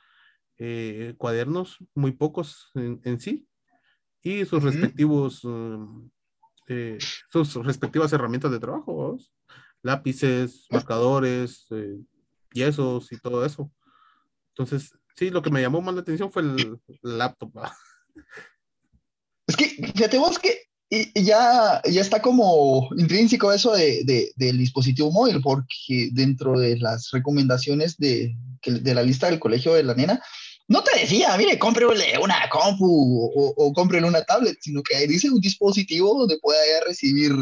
[0.59, 3.47] eh, cuadernos, muy pocos en, sí,
[4.23, 6.09] y sus respectivos, um,
[6.69, 6.99] eh,
[7.31, 9.19] sus respectivas herramientas de trabajo,
[9.83, 11.99] lápices, marcadores, eh,
[12.53, 13.71] yesos y todo eso.
[14.51, 17.53] Entonces, sí, lo que me llamó más la atención fue el, laptop.
[19.47, 20.69] Es que, fíjate vos que
[21.15, 27.97] ya, ya está como intrínseco eso de, del dispositivo móvil, porque dentro de las recomendaciones
[27.99, 30.23] de, de la lista del colegio de la nena,
[30.69, 35.31] no te decía, mire, cómprele una compu o, o cómprele una tablet, sino que dice
[35.31, 37.33] un dispositivo donde pueda recibir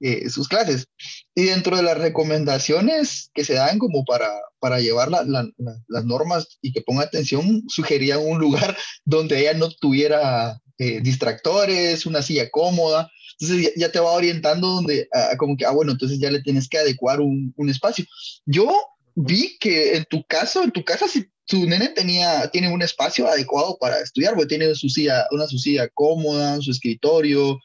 [0.00, 0.86] eh, sus clases.
[1.34, 6.72] Y dentro de las recomendaciones que se dan como para, para llevar las normas y
[6.72, 13.10] que ponga atención, sugerían un lugar donde ella no tuviera eh, distractores, una silla cómoda.
[13.40, 16.78] Entonces ya, te va orientando donde, como que, ah, bueno, entonces ya le tienes que
[16.78, 18.04] adecuar un, un espacio.
[18.46, 18.72] Yo
[19.16, 23.26] vi que en tu caso, en tu casa sí su nene tenía, tiene un espacio
[23.26, 27.58] adecuado para estudiar, porque tiene su silla, una su silla cómoda, su escritorio.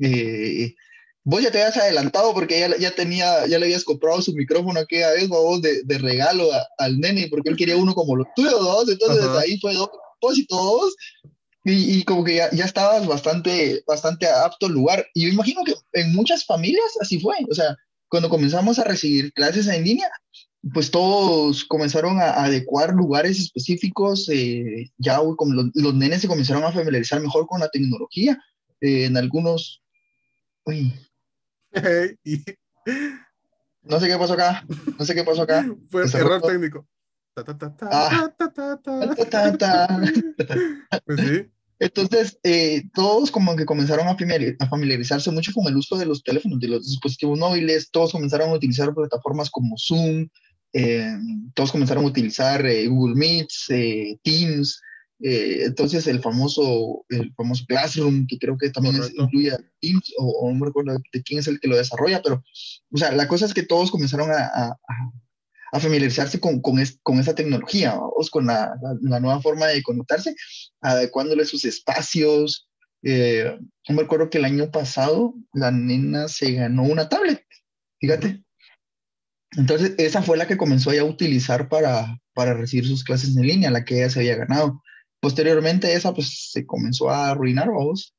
[0.00, 0.74] Eh,
[1.24, 4.78] vos ya te habías adelantado porque ya, ya, tenía, ya le habías comprado su micrófono
[4.78, 8.60] aquella vez, vos, de, de regalo al nene, porque él quería uno como los tuyos,
[8.60, 8.88] dos.
[8.88, 10.94] Entonces ahí fue dos propósitos.
[11.64, 15.06] Y, y como que ya, ya estabas bastante, bastante apto al lugar.
[15.12, 17.34] Y yo imagino que en muchas familias así fue.
[17.50, 17.74] O sea,
[18.08, 20.08] cuando comenzamos a recibir clases en línea,
[20.72, 26.72] pues todos comenzaron a, adecuar lugares específicos, eh, ya como los, nenes se comenzaron a
[26.72, 28.42] familiarizar mejor con la tecnología.
[28.80, 29.82] Eh, en algunos...
[30.64, 30.92] Uy.
[33.82, 34.64] no sé qué pasó acá,
[34.98, 35.66] no sé qué pasó acá.
[35.90, 36.86] Fue error técnico.
[41.04, 41.46] pues.
[41.80, 44.16] Entonces, eh, todos como que comenzaron a
[44.68, 48.54] familiarizarse mucho con el uso de los teléfonos, de los dispositivos móviles, todos comenzaron a
[48.54, 50.28] utilizar plataformas como Zoom,
[50.74, 51.16] eh,
[51.54, 54.82] todos comenzaron a utilizar eh, Google Meets, eh, Teams,
[55.20, 60.66] entonces el famoso, el famoso Classroom, que creo que también incluye Teams, o, no me
[60.66, 62.42] recuerdo de quién es el que lo desarrolla, pero,
[62.92, 64.76] o sea, la cosa es que todos comenzaron a,
[65.72, 70.34] a, familiarizarse con, con, con, esa tecnología, o con la, la, nueva forma de conectarse,
[70.82, 72.68] adecuándole sus espacios.
[73.02, 73.58] Eh,
[73.88, 77.44] me acuerdo que el año pasado la nena se ganó una tablet,
[77.98, 78.43] fíjate.
[79.56, 83.70] Entonces, esa fue la que comenzó a utilizar para, para recibir sus clases en línea,
[83.70, 84.82] la que ella se había ganado.
[85.20, 88.14] Posteriormente esa pues se comenzó a arruinar, vamos.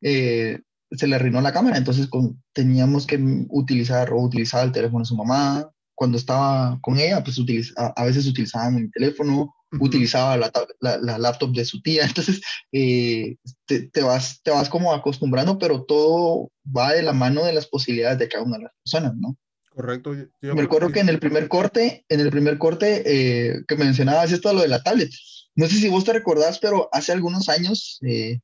[0.00, 2.08] Eh, se le arruinó la cámara, entonces
[2.52, 3.18] teníamos que
[3.50, 5.70] utilizar o utilizar el teléfono de su mamá.
[5.94, 7.40] Cuando estaba con ella, pues
[7.76, 12.40] a, veces utilizaba mi teléfono, utilizaba la, la, laptop de su tía, entonces
[12.72, 17.54] eh, te, te, vas, te vas como acostumbrando, pero todo va de la mano de
[17.54, 19.36] las posibilidades de cada una de las personas, ¿no?
[19.76, 20.16] Correcto.
[20.40, 24.50] Me acuerdo que en el primer corte, en el primer corte eh, que mencionabas esto
[24.54, 25.10] lo de la tablet,
[25.54, 28.40] no sé si vos te recordás, pero hace algunos años eh,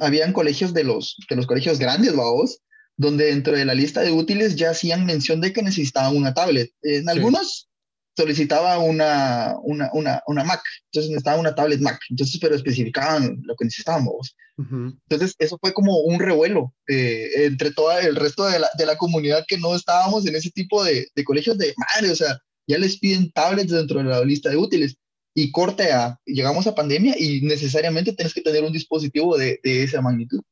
[0.00, 2.62] habían colegios de los, de los colegios grandes, vos,
[2.96, 6.72] donde dentro de la lista de útiles ya hacían mención de que necesitaban una tablet.
[6.82, 7.68] En algunos
[8.16, 13.54] solicitaba una, una, una, una, Mac, entonces necesitaban una tablet Mac, entonces, pero especificaban lo
[13.56, 14.36] que necesitábamos.
[14.58, 18.96] Entonces, eso fue como un revuelo eh, entre todo el resto de la, de la,
[18.96, 22.78] comunidad que no estábamos en ese tipo de, de colegios de madre, o sea, ya
[22.78, 24.96] les piden tablets dentro de la lista de útiles
[25.34, 29.82] y corte a, llegamos a pandemia y necesariamente tienes que tener un dispositivo de, de
[29.82, 30.42] esa magnitud.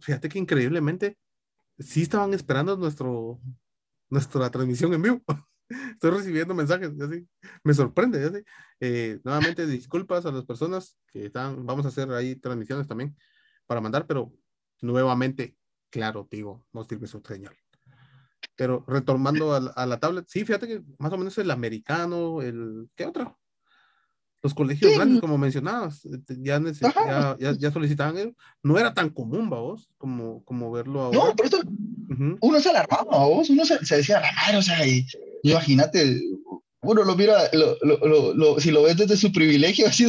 [0.00, 1.16] fíjate que increíblemente
[1.78, 3.40] sí estaban esperando nuestro,
[4.10, 5.22] nuestra transmisión en vivo.
[5.68, 7.26] Estoy recibiendo mensajes, así.
[7.64, 8.24] me sorprende.
[8.24, 8.44] Así.
[8.80, 13.16] Eh, nuevamente, disculpas a las personas que están, vamos a hacer ahí transmisiones también
[13.66, 14.32] para mandar, pero
[14.80, 15.56] nuevamente,
[15.90, 17.56] claro, digo, no sirve su señal.
[18.54, 23.04] Pero retomando a, la tablet, sí, fíjate que más o menos el americano, el, ¿qué
[23.06, 23.38] otro?
[24.42, 26.60] Los colegios grandes, como mencionabas, este, ya,
[27.38, 28.34] ya, ya, solicitaban eso.
[28.62, 31.18] No era tan común, vos, como, como verlo ahora.
[31.18, 31.58] No, pero
[32.24, 34.22] esto, uno se alarmaba, vos, uno se, se decía,
[34.56, 35.06] o sea, y,
[35.42, 36.20] imagínate,
[36.82, 40.06] uno lo mira, lo, lo, lo, si lo ves desde su privilegio, así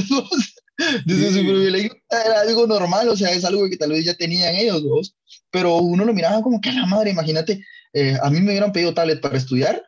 [1.06, 4.56] desde su privilegio era algo normal, o sea, es algo que tal vez ya tenían
[4.56, 5.16] ellos dos,
[5.50, 8.72] pero uno lo miraba como que a la madre, imagínate, eh, a mí me hubieran
[8.72, 9.82] pedido tablet para estudiar,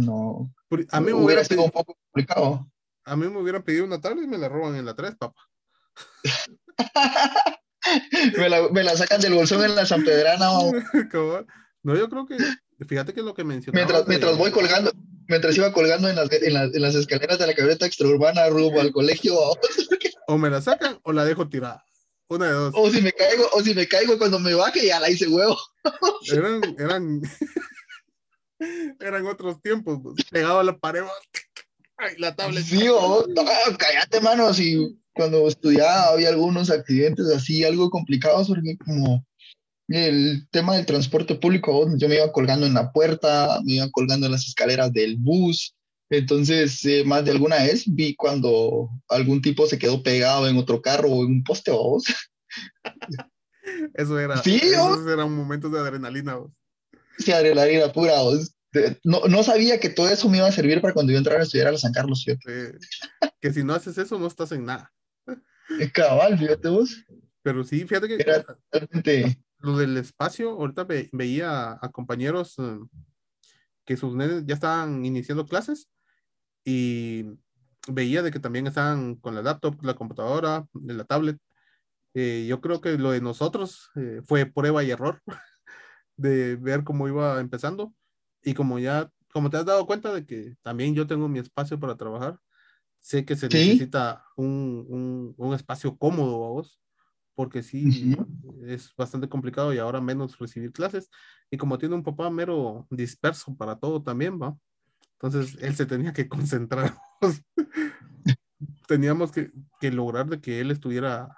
[0.00, 0.52] no.
[0.90, 2.66] A mí me hubiera sido un poco complicado.
[3.04, 5.40] A mí me hubieran pedido una tablet y me la roban en la 3, papá.
[8.36, 10.48] me, la, me, la, sacan del bolsón en la San Pedrana.
[11.82, 12.36] no, yo creo que,
[12.86, 13.76] fíjate que lo que mencioné.
[13.76, 14.92] Mientras, mientras voy colgando,
[15.28, 18.80] mientras iba colgando en las, en, las, en las escaleras de la camioneta extraurbana rumbo
[18.80, 19.34] al colegio.
[20.26, 21.84] o me la sacan o la dejo tirada.
[22.28, 22.74] Una de dos.
[22.76, 25.58] O si me caigo, o si me caigo cuando me baje, ya la hice huevo.
[26.32, 27.22] eran, eran,
[29.00, 31.02] eran otros tiempos, pues, pegado a la pared,
[31.96, 32.62] ay, la tablet.
[32.62, 33.26] Sí, oh,
[33.76, 39.24] cállate, mano, si cuando estudiaba había algunos accidentes así, algo complicados, porque como
[39.88, 44.26] el tema del transporte público, yo me iba colgando en la puerta, me iba colgando
[44.26, 45.74] en las escaleras del bus,
[46.10, 50.82] entonces, eh, más de alguna vez vi cuando algún tipo se quedó pegado en otro
[50.82, 52.04] carro o en un poste, vos.
[53.94, 56.50] Eso era, ¿Sí, esos eran momentos de adrenalina, vos.
[57.18, 58.56] Sí, adrenalina pura, vos.
[59.04, 61.42] No, no, sabía que todo eso me iba a servir para cuando yo entrara a
[61.44, 62.24] estudiar a la San Carlos,
[63.40, 64.92] que si no haces eso, no estás en nada.
[65.92, 67.04] Cabal, fíjate vos.
[67.42, 68.44] Pero sí, fíjate que era
[69.60, 72.78] lo del espacio, ahorita veía a compañeros eh,
[73.84, 75.88] que sus nenes ya estaban iniciando clases
[76.64, 77.26] y
[77.88, 81.38] veía de que también estaban con la laptop, la computadora, la tablet.
[82.14, 85.22] Eh, yo creo que lo de nosotros eh, fue prueba y error
[86.16, 87.94] de ver cómo iba empezando
[88.42, 91.78] y como ya, como te has dado cuenta de que también yo tengo mi espacio
[91.78, 92.38] para trabajar,
[93.00, 96.80] sé que se necesita un, un, un, espacio cómodo a vos,
[97.34, 98.16] porque sí,
[98.66, 101.10] es bastante complicado y ahora menos recibir clases.
[101.50, 104.56] Y como tiene un papá mero disperso para todo también, va.
[105.14, 106.96] Entonces él se tenía que concentrar.
[108.86, 111.36] Teníamos que, que, lograr de que él estuviera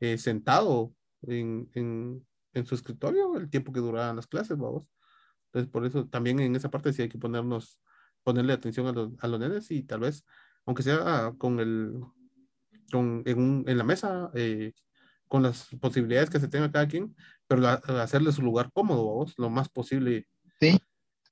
[0.00, 4.90] eh, sentado en, en, en, su escritorio el tiempo que duraban las clases, vamos.
[5.46, 7.80] Entonces por eso también en esa parte sí hay que ponernos,
[8.22, 10.24] ponerle atención a los, a los nenes y tal vez,
[10.66, 11.94] aunque sea con el,
[12.92, 14.72] con, en, un, en la mesa, eh,
[15.28, 19.48] con las posibilidades que se tenga cada quien, pero hacerle su lugar cómodo, vos, lo
[19.48, 20.26] más posible.
[20.60, 20.78] Sí,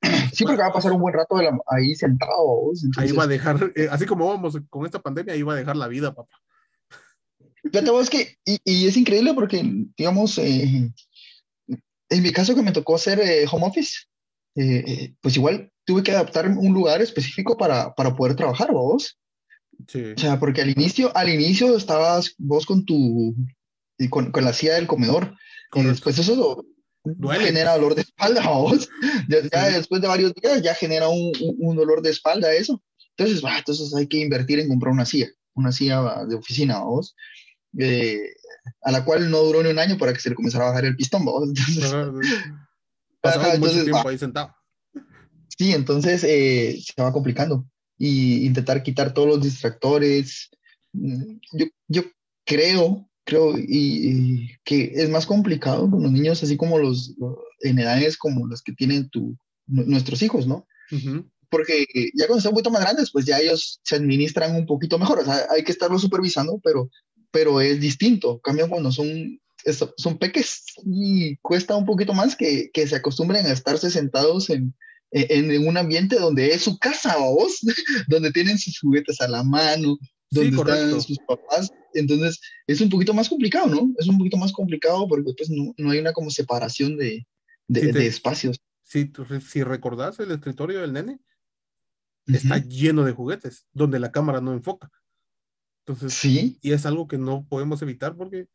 [0.33, 2.73] Sí, porque va a pasar un buen rato ahí sentado.
[2.97, 5.77] Ahí va a dejar, eh, así como vamos con esta pandemia, ahí va a dejar
[5.77, 6.37] la vida, papá.
[7.63, 9.63] Fíjate es que, y, es increíble porque,
[9.97, 10.93] digamos, eh,
[12.11, 14.07] en mi caso que me tocó hacer eh, home office,
[15.21, 19.19] pues igual tuve que adaptar un lugar específico para, para poder trabajar, vos.
[19.81, 23.35] O sea, porque al inicio, al inicio estabas vos con tu,
[24.11, 25.37] con, con la silla del comedor.
[25.75, 26.65] Y después eso
[27.41, 28.89] genera dolor de espalda vos.
[29.29, 32.83] Ya, después de varios días ya genera un, un, dolor de espalda eso.
[33.17, 37.15] Entonces, bah, entonces hay que invertir en comprar una silla, una silla de oficina vos.
[37.79, 38.21] Eh,
[38.83, 40.85] a la cual no duró ni un año para que se le comenzara a bajar
[40.85, 41.49] el pistón, vos.
[43.21, 44.55] Pasaba mucho tiempo ahí sentado.
[45.57, 47.67] Sí, entonces eh, se va complicando
[47.99, 50.51] y intentar quitar todos los distractores.
[50.93, 52.03] Mm, yo, yo
[52.45, 57.15] creo, creo y, que es más complicado con los niños así como los,
[57.61, 59.37] en edades como las que tienen tu,
[59.67, 60.67] nuestros hijos, ¿no?
[61.51, 64.99] Porque ya cuando están un poquito más grandes, pues ya ellos se administran un poquito
[64.99, 65.21] mejor.
[65.21, 66.91] O sea, hay que estarlos supervisando, pero,
[67.31, 68.41] pero es distinto.
[68.41, 69.41] Cambio cuando son,
[69.97, 74.75] son peques y cuesta un poquito más que, que se acostumbren a estarse sentados en,
[75.15, 77.61] en, un ambiente donde es su casa, vos,
[78.09, 79.97] donde tienen sus juguetes a la mano,
[80.31, 81.71] donde están sus papás.
[81.95, 83.95] Entonces, es un poquito más complicado, ¿no?
[83.99, 87.25] Es un poquito más complicado porque pues no, no hay una como separación de,
[87.69, 88.61] de, espacios.
[88.83, 89.13] Si,
[89.47, 91.21] si recordás el escritorio del nene,
[92.27, 94.91] está lleno de juguetes, donde la cámara no enfoca.
[95.87, 96.59] Entonces, sí.
[96.61, 98.49] Y es algo que no podemos evitar porque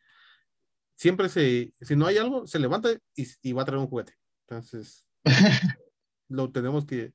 [0.96, 4.14] siempre se, si no hay algo, se levanta y, y va a traer un juguete.
[4.48, 5.06] Entonces,
[6.30, 7.14] lo tenemos que,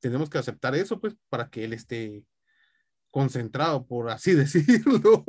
[0.00, 2.24] tenemos que aceptar eso, pues, para que él esté
[3.10, 5.24] concentrado, por así decirlo,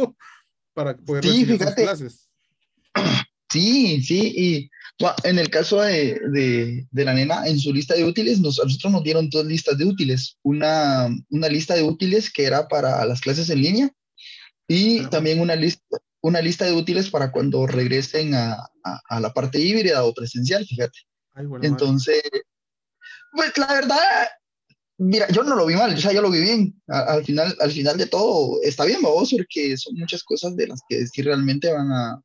[0.74, 2.30] para poder sí, recibir sus clases.
[3.50, 4.70] Sí, sí, y
[5.24, 6.20] en el caso de,
[6.92, 9.78] de, la nena, en su lista de útiles, nos, a nosotros nos dieron dos listas
[9.78, 10.38] de útiles.
[10.44, 13.90] Una, una lista de útiles que era para las clases en línea
[14.68, 19.60] y también una lista, una lista de útiles para cuando regresen a, a, la parte
[19.60, 21.00] híbrida o presencial, fíjate.
[21.62, 22.22] Entonces,
[23.34, 24.28] pues la verdad,
[24.98, 26.82] mira, yo no lo vi mal, o sea, yo lo vi bien.
[26.88, 30.82] al, final, al final de todo, está bien, vamos, porque son muchas cosas de las
[30.88, 32.22] que sí realmente van a,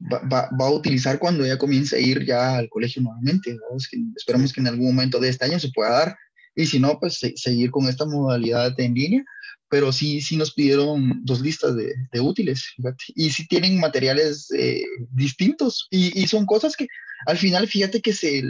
[0.00, 3.56] va, va, a utilizar cuando ella comience a ir ya al colegio nuevamente.
[3.68, 6.16] Vamos, que esperamos que en algún momento de este año se pueda dar.
[6.54, 9.24] Y si no, pues seguir con esta modalidad en línea.
[9.70, 12.64] Pero sí, sí nos pidieron dos listas de, de útiles.
[12.76, 13.04] Fíjate.
[13.14, 15.86] Y sí tienen materiales eh, distintos.
[15.90, 16.88] Y, y, son cosas que
[17.26, 18.42] al final, fíjate que se,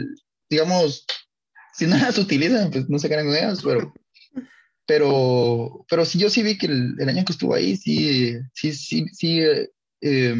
[0.49, 1.05] digamos,
[1.79, 3.93] si no las utilizan, pues no se quedan con ellas, pero,
[4.85, 8.73] pero, pero sí, yo sí vi que el, el año que estuvo ahí, sí, sí,
[8.73, 9.39] sí, sí,
[10.01, 10.35] eh,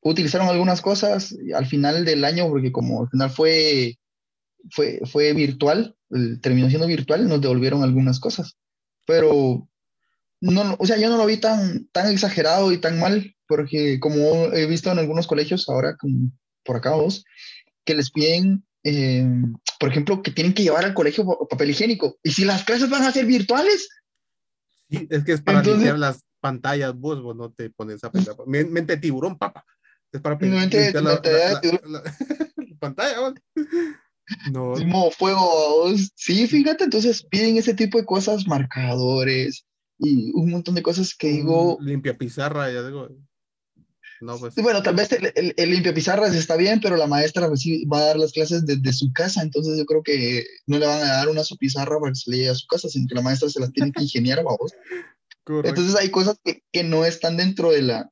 [0.00, 3.98] utilizaron algunas cosas al final del año, porque como al final fue,
[4.70, 5.94] fue, fue virtual,
[6.40, 8.56] terminó siendo virtual, nos devolvieron algunas cosas,
[9.06, 9.68] pero
[10.40, 14.46] no, o sea, yo no lo vi tan, tan exagerado y tan mal, porque como
[14.54, 16.32] he visto en algunos colegios ahora, como
[16.64, 17.26] por acá vos,
[17.84, 19.26] que les piden eh,
[19.78, 22.18] por ejemplo, que tienen que llevar al colegio papel higiénico.
[22.22, 23.88] ¿Y si las clases van a ser virtuales?
[24.90, 28.36] Sí, es que es para limpiar las pantallas, vos, vos no te pones a pensar.
[28.46, 29.64] Mente tiburón, papá.
[30.12, 31.22] Es para mente, la, la,
[32.78, 33.34] pantalla, vos.
[34.52, 34.74] No.
[34.74, 39.64] Como fuego, sí, fíjate, entonces piden ese tipo de cosas, marcadores
[39.98, 41.78] y un montón de cosas que digo.
[41.80, 43.08] Limpia pizarra, ya digo.
[44.38, 44.54] Pues.
[44.56, 48.16] Bueno, tal vez el, el, limpio pizarras está bien, pero la maestra va a dar
[48.16, 51.42] las clases desde su casa, entonces yo creo que no le van a dar una
[51.42, 53.58] su pizarra para que se le llegue a su casa, sino que la maestra se
[53.58, 54.72] las tiene que ingeniar, vamos.
[55.64, 58.10] Entonces hay cosas que, que, no están dentro de la,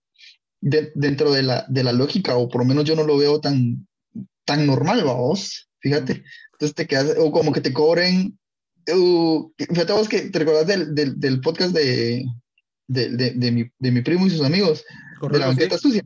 [0.61, 3.87] dentro de la, de la lógica, o por lo menos yo no lo veo tan,
[4.45, 6.25] tan normal, vamos, fíjate.
[6.53, 8.37] Entonces te quedas, o como que te cobren,
[8.93, 12.25] uh, fíjate vos que te recordás del, del, del podcast de,
[12.89, 14.85] de, de, de, mi, de mi primo y sus amigos,
[15.29, 16.03] de la banqueta sucia.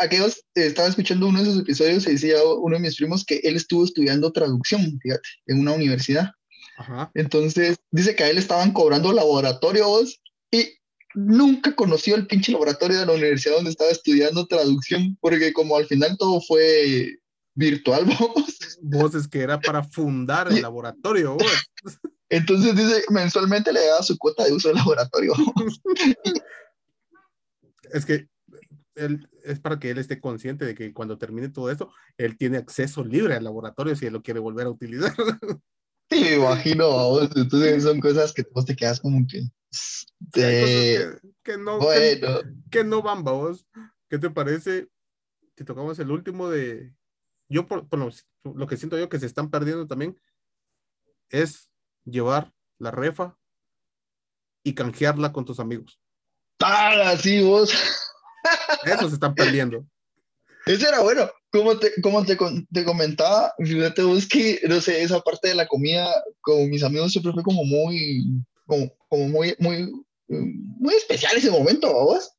[0.00, 3.56] aquellos, estaba escuchando uno de esos episodios y decía uno de mis primos que él
[3.56, 6.30] estuvo estudiando traducción, fíjate, en una universidad.
[7.14, 10.20] Entonces, dice que a él estaban cobrando laboratorios
[10.50, 10.68] y
[11.14, 15.86] nunca conoció el pinche laboratorio de la universidad donde estaba estudiando traducción, porque como al
[15.86, 17.18] final todo fue
[17.54, 18.78] virtual, vos.
[18.82, 21.70] Vos es que era para fundar el laboratorio, vos.
[22.30, 25.34] Entonces dice, mensualmente le daba su cuota de uso del laboratorio.
[27.94, 28.28] es que
[28.96, 32.58] él, es para que él esté consciente de que cuando termine todo esto, él tiene
[32.58, 35.14] acceso libre al laboratorio si él lo quiere volver a utilizar.
[36.10, 37.30] Sí, me imagino, vamos.
[37.34, 39.40] Entonces son cosas que vos te quedas como que.
[40.34, 42.40] que, no, bueno.
[42.70, 43.66] que, no van, vamos.
[44.10, 44.86] ¿Qué te parece
[45.56, 46.92] si tocamos el último de.
[47.48, 48.10] Yo, por, lo,
[48.54, 50.20] lo, que siento yo que se están perdiendo también
[51.30, 51.70] es
[52.04, 53.38] llevar la refa
[54.62, 56.03] y canjearla con tus amigos.
[56.62, 57.72] ¡Ah, sí, vos!
[58.84, 59.84] Eso se están perdiendo.
[60.66, 61.30] Eso era bueno.
[61.50, 62.36] Como te, como te,
[62.72, 67.12] te, comentaba, fíjate vos que, no sé, esa parte de la comida, con mis amigos
[67.12, 68.24] siempre fue como muy,
[68.66, 69.92] como, como muy, muy,
[70.26, 72.32] muy especial ese momento, vos.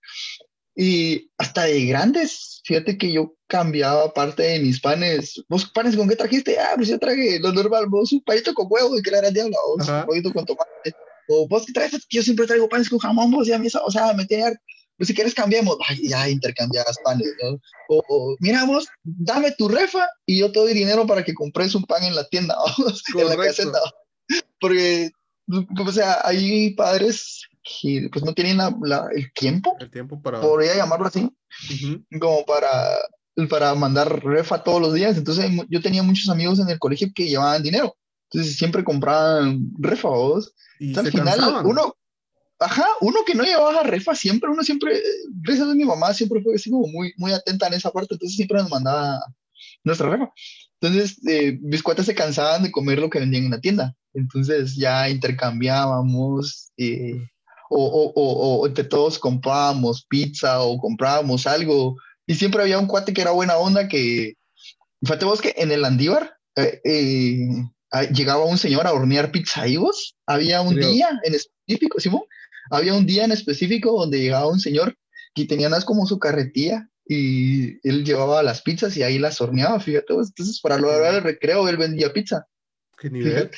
[0.75, 5.41] Y hasta de grandes, fíjate que yo cambiaba parte de mis panes.
[5.47, 6.59] ¿Vos panes con qué trajiste?
[6.59, 9.55] Ah, pues yo traje lo normal, vos un palito con huevo y que era diablo,
[9.77, 10.93] vos un poquito con tomate.
[11.27, 14.25] O vos qué traes, yo siempre traigo panes con jamón, vos ya, o sea, me
[14.25, 14.55] tiene
[14.97, 17.59] pues si quieres cambiamos, Ay, ya intercambias panes, ¿no?
[17.89, 21.83] O, mira vos, dame tu refa y yo te doy dinero para que compres un
[21.83, 22.55] pan en la tienda,
[23.17, 23.79] en la caseta.
[24.59, 25.11] Porque,
[25.47, 30.39] o sea, hay padres que pues no tienen la, el tiempo, el tiempo para...
[30.39, 31.29] podría llamarlo así,
[32.19, 32.97] como para,
[33.49, 35.17] para mandar refa todos los días.
[35.17, 37.97] Entonces yo tenía muchos amigos en el colegio que llevaban dinero.
[38.35, 40.53] Entonces siempre compraban refa, vos.
[40.79, 41.95] Y al final uno,
[42.59, 45.01] ajá, uno que no llevaba refa siempre, uno siempre,
[45.41, 48.35] gracias a mi mamá, siempre fue así como muy, muy atenta en esa parte, entonces
[48.35, 49.19] siempre nos mandaba
[49.83, 50.29] nuestra refa.
[50.81, 54.75] Entonces, eh, mis cuatas se cansaban de comer lo que vendían en la tienda, entonces
[54.75, 57.15] ya intercambiamos, eh,
[57.69, 61.95] o, o, o, o, entre todos comprábamos pizza o comprábamos algo,
[62.27, 64.33] y siempre había un cuate que era buena onda que,
[65.01, 67.47] fíjate vos que en el Andívar, eh, eh
[68.03, 72.23] llegaba un señor a hornear pizza vos, había un día en específico, Simón,
[72.69, 74.97] había un día en específico donde llegaba un señor
[75.33, 79.79] que tenía nada como su carretilla y él llevaba las pizzas y ahí las horneaba,
[79.79, 80.13] fíjate.
[80.13, 82.47] Entonces, para lograr el recreo, él vendía pizza.
[82.97, 83.51] ¿Qué nivel?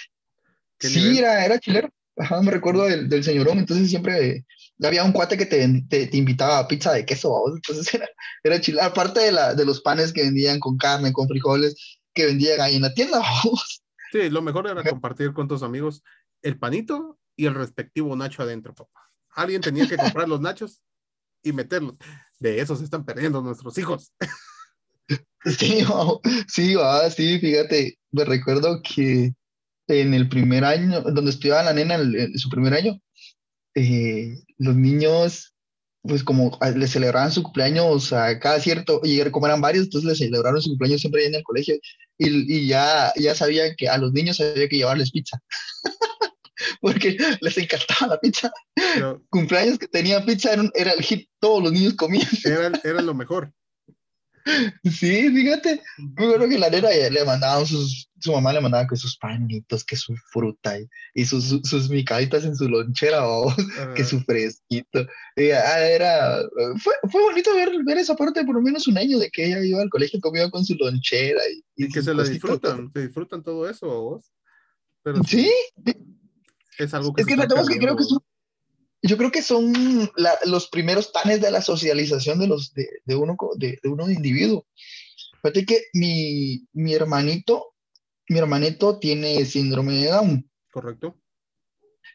[0.80, 1.90] sí, Era, era chilero.
[2.18, 3.60] Ajá, me recuerdo del, del señorón.
[3.60, 4.46] Entonces, siempre
[4.84, 7.44] había un cuate que te, te, invitaba a pizza de queso.
[7.56, 8.10] Entonces, era,
[8.44, 8.86] era chilero.
[8.86, 12.76] Aparte de, la, de los panes que vendían con carne, con frijoles, que vendían ahí
[12.76, 13.22] en la tienda.
[14.12, 16.04] Sí, lo mejor era compartir con tus amigos
[16.42, 19.12] el panito y el respectivo nacho adentro, papá.
[19.32, 20.82] Alguien tenía que comprar los nachos
[21.44, 21.96] y meterlos.
[22.40, 24.14] De eso se están perdiendo nuestros hijos.
[25.46, 25.82] Sí,
[26.50, 26.76] sí,
[27.16, 29.34] sí, fíjate, me recuerdo que
[29.88, 33.00] en el primer año, donde estudiaba la nena, en, su primer año,
[33.74, 35.56] eh, los niños,
[36.08, 40.16] pues como le celebraban su cumpleaños a cada cierto, y como eran varios, entonces le
[40.16, 41.76] celebraron su cumpleaños siempre en el colegio,
[42.18, 45.42] y, y ya, ya sabían que a los niños había que llevarles pizza.
[46.82, 48.52] porque les encantaba la pizza.
[49.30, 52.28] Cumpleaños que tenía pizza era, el hit, todos los niños comían.
[52.44, 53.52] Era, era lo mejor.
[54.84, 58.96] Sí, fíjate, muy bueno que la nena le mandaban sus, su mamá le mandaba que
[58.96, 60.78] sus panitos, que su fruta
[61.14, 63.24] y, sus, sus micaditas en su lonchera,
[63.96, 65.02] que su fresquito.
[65.38, 66.42] Ah, era,
[66.82, 69.64] fue, fue bonito ver, ver esa parte por lo menos un año de que ella
[69.64, 71.42] iba al colegio, comía con su lonchera.
[71.76, 74.32] Y, que se la disfrutan, se disfrutan todo eso, vos.
[75.04, 75.50] Pero, sí,
[76.78, 77.22] es algo que...
[77.22, 78.20] Es que, que creo que son,
[79.02, 79.74] yo creo que son
[80.46, 84.14] los primeros panes de la socialización de, los, de, de uno, de, de, uno de
[84.14, 84.66] individuo.
[85.42, 87.74] Fíjate que mi, mi hermanito,
[88.28, 90.50] mi hermanito tiene síndrome de Down.
[90.72, 91.16] Correcto.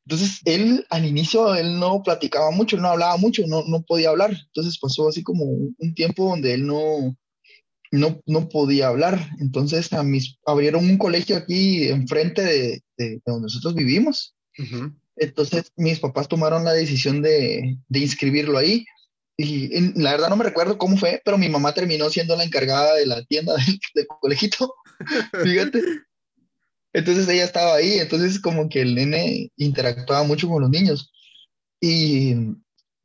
[0.05, 4.37] Entonces, él al inicio, él no platicaba mucho, no hablaba mucho, no, no podía hablar.
[4.47, 7.17] Entonces pasó así como un tiempo donde él no,
[7.93, 9.31] no, no podía hablar.
[9.39, 14.35] Entonces, a mis, abrieron un colegio aquí enfrente de, de donde nosotros vivimos.
[15.17, 18.85] Entonces mis papás tomaron la decisión de, de inscribirlo ahí.
[19.37, 22.95] Y la verdad no me recuerdo cómo fue, pero mi mamá terminó siendo la encargada
[22.95, 24.75] de la tienda del, del colegito.
[25.43, 25.83] Fíjate.
[26.95, 31.11] Entonces ella estaba ahí, entonces como que el nene interactuaba mucho con los niños.
[31.81, 32.35] Y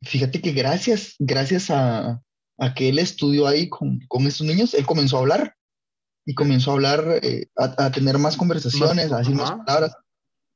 [0.04, 2.22] fíjate que gracias, gracias a,
[2.58, 5.56] a que él estudió ahí con, con estos niños, él comenzó a hablar
[6.26, 9.96] y comenzó a hablar, eh, a, tener más conversaciones, a decir más palabras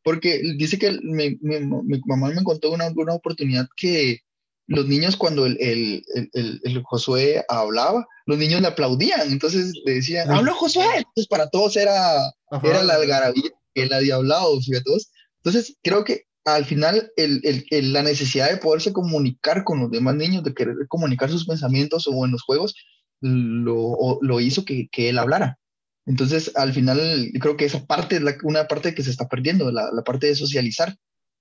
[0.04, 4.20] porque dice que mi, mi, mi, mamá me contó una, una oportunidad que
[4.68, 9.96] los niños cuando el, el, el, el, Josué hablaba, los niños le aplaudían, entonces le
[9.96, 10.86] decían, ¡Hablo Josué!
[10.98, 12.34] Entonces para todos era,
[12.64, 15.12] era la algarabía que él había hablado, todos.
[15.44, 20.54] Entonces creo que al final la necesidad de poderse comunicar con los demás niños, de
[20.54, 22.76] querer comunicar sus pensamientos o en los juegos,
[23.20, 25.60] lo, lo hizo que, que él hablara.
[26.06, 29.92] Entonces, al final, creo que esa parte es una parte que se está perdiendo, la,
[29.92, 30.96] la, parte de socializar,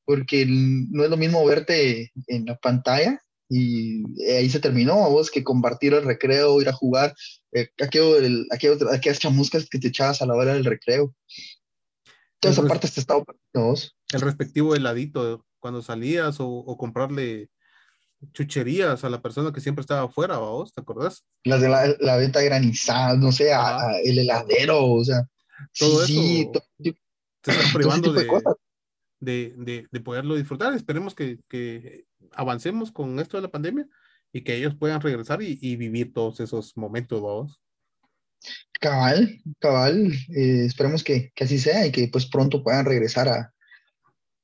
[0.04, 5.28] porque no es lo mismo verte en la pantalla y ahí se terminó, a vos
[5.30, 7.14] que compartir el recreo, ir a jugar,
[7.52, 11.14] eh, aquellas chamuscas que te echabas a la hora del recreo.
[12.38, 13.96] Toda esa parte está perdiendo vos.
[14.12, 17.50] El respectivo heladito cuando salías o, o comprarle
[18.32, 21.24] chucherías a la persona que siempre estaba afuera, vos, ¿te acordás?
[21.44, 25.26] Las de la, la venta granizada, no sé, a, el heladero, o sea.
[25.78, 26.96] Todo sí, eso sí,
[27.42, 28.26] se está privando de,
[29.20, 30.72] de, de, de, poderlo disfrutar.
[30.74, 33.86] Esperemos que, que, avancemos con esto de la pandemia
[34.32, 37.60] y que ellos puedan regresar y, y vivir todos esos momentos, vos.
[38.80, 43.52] Cabal, cabal, eh, esperemos que, que, así sea y que pues pronto puedan regresar a,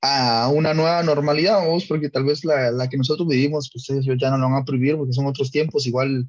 [0.07, 4.17] a una nueva normalidad, vamos, porque tal vez la, la, que nosotros vivimos, pues ellos
[4.19, 6.27] ya no lo van a prohibir porque son otros tiempos, igual,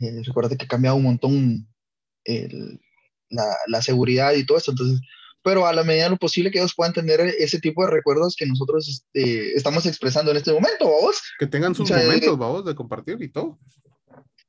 [0.00, 1.68] eh, recuerda que ha cambiado un montón
[2.24, 2.80] el,
[3.28, 5.00] la, la, seguridad y todo esto, entonces,
[5.42, 8.34] pero a la medida de lo posible que ellos puedan tener ese tipo de recuerdos
[8.36, 11.22] que nosotros este, estamos expresando en este momento, vamos.
[11.38, 13.58] Que tengan sus momentos, vamos, de compartir y todo.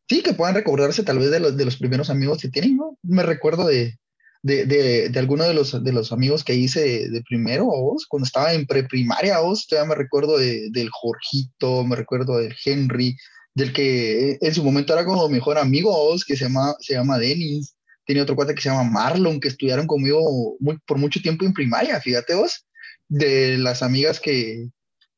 [0.08, 2.98] Sí, que puedan recordarse tal vez de los, de los primeros amigos que tienen, ¿no?
[3.04, 4.00] Me recuerdo de,
[4.42, 8.26] de, de, de alguno de los, de los amigos que hice de, primero, vos, cuando
[8.26, 13.18] estaba en preprimaria, vos, todavía me recuerdo de, del Jorgito, me recuerdo del Henry,
[13.54, 17.20] del que en su momento era como mejor amigo, vos, que se llama, se llama
[17.20, 17.76] Denis,
[18.06, 21.54] tiene otro cuate que se llama Marlon, que estudiaron conmigo muy, por mucho tiempo en
[21.54, 22.66] primaria, fíjate vos,
[23.08, 24.70] de las amigas que,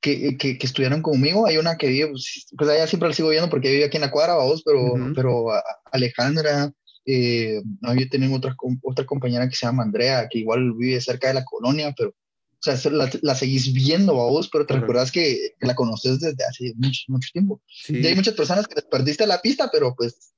[0.01, 1.45] que, que, que, estudiaron conmigo.
[1.45, 4.01] Hay una que vive, pues, pues allá siempre la sigo viendo porque vive aquí en
[4.01, 5.13] la cuadra, vos, pero, uh -huh.
[5.15, 5.45] pero
[5.91, 6.73] Alejandra,
[7.05, 7.61] eh,
[7.97, 11.45] yo tengo otra, otra compañera que se llama Andrea, que igual vive cerca de la
[11.45, 14.85] colonia, pero o sea, la, la seguís viendo a vos, pero te Correcto.
[14.85, 17.59] recuerdas que, la conoces desde hace mucho, mucho tiempo.
[17.67, 17.97] Sí.
[17.97, 20.33] Y hay muchas personas que les perdiste la pista, pero pues...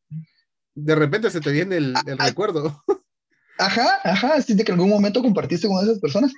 [0.74, 2.82] De repente se te viene el, el ah, recuerdo.
[3.60, 6.34] Ajá, ajá, así de que en algún momento compartiste con esas personas.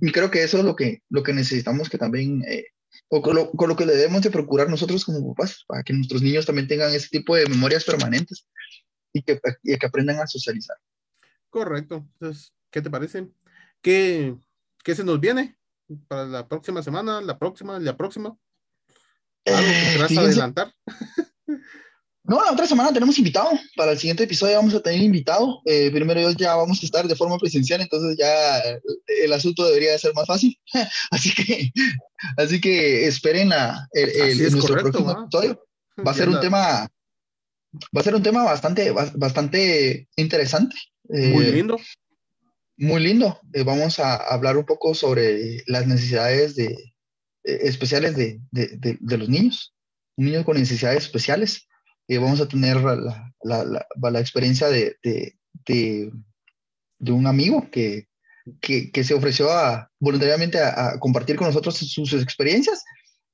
[0.00, 2.66] Y creo que eso es lo que, lo que necesitamos que también, eh,
[3.08, 5.92] o con lo, con lo, que le debemos de procurar nosotros como papás, para que
[5.92, 8.46] nuestros niños también tengan ese tipo de memorias permanentes
[9.12, 10.76] y que, y que aprendan a socializar.
[11.50, 12.06] Correcto.
[12.14, 13.28] Entonces, ¿qué te parece?
[13.80, 14.34] ¿Qué,
[14.82, 15.56] ¿Qué se nos viene
[16.08, 18.36] para la próxima semana, la próxima, la próxima?
[19.44, 20.74] ¿Algo que a adelantar?
[22.24, 23.50] No, la otra semana tenemos invitado.
[23.76, 25.60] Para el siguiente episodio vamos a tener invitado.
[25.64, 28.58] Eh, primero ya vamos a estar de forma presencial, entonces ya
[29.24, 30.56] el asunto debería ser más fácil.
[31.10, 31.72] así que,
[32.36, 35.66] así que esperen la, el, el, nuestro correcto, próximo episodio.
[36.06, 36.88] Va a ser un tema,
[37.72, 40.76] va a ser un tema bastante, bastante interesante.
[41.04, 41.78] Muy eh, lindo.
[42.76, 43.40] Muy lindo.
[43.52, 46.66] Eh, vamos a hablar un poco sobre las necesidades de,
[47.44, 49.74] eh, especiales de, de, de, los niños.
[50.16, 51.66] Un niño con necesidades especiales.
[52.08, 55.34] Vamos a tener la, la, la, la experiencia de,
[57.00, 58.08] un amigo que,
[58.60, 62.84] que, que, se ofreció a, voluntariamente a, a compartir con nosotros sus, sus, experiencias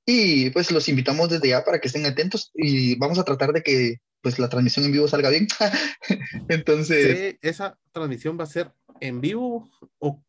[0.07, 3.63] y pues los invitamos desde ya para que estén atentos y vamos a tratar de
[3.63, 5.47] que pues la transmisión en vivo salga bien.
[6.49, 7.19] Entonces...
[7.19, 10.23] Sí, esa transmisión va a ser en vivo o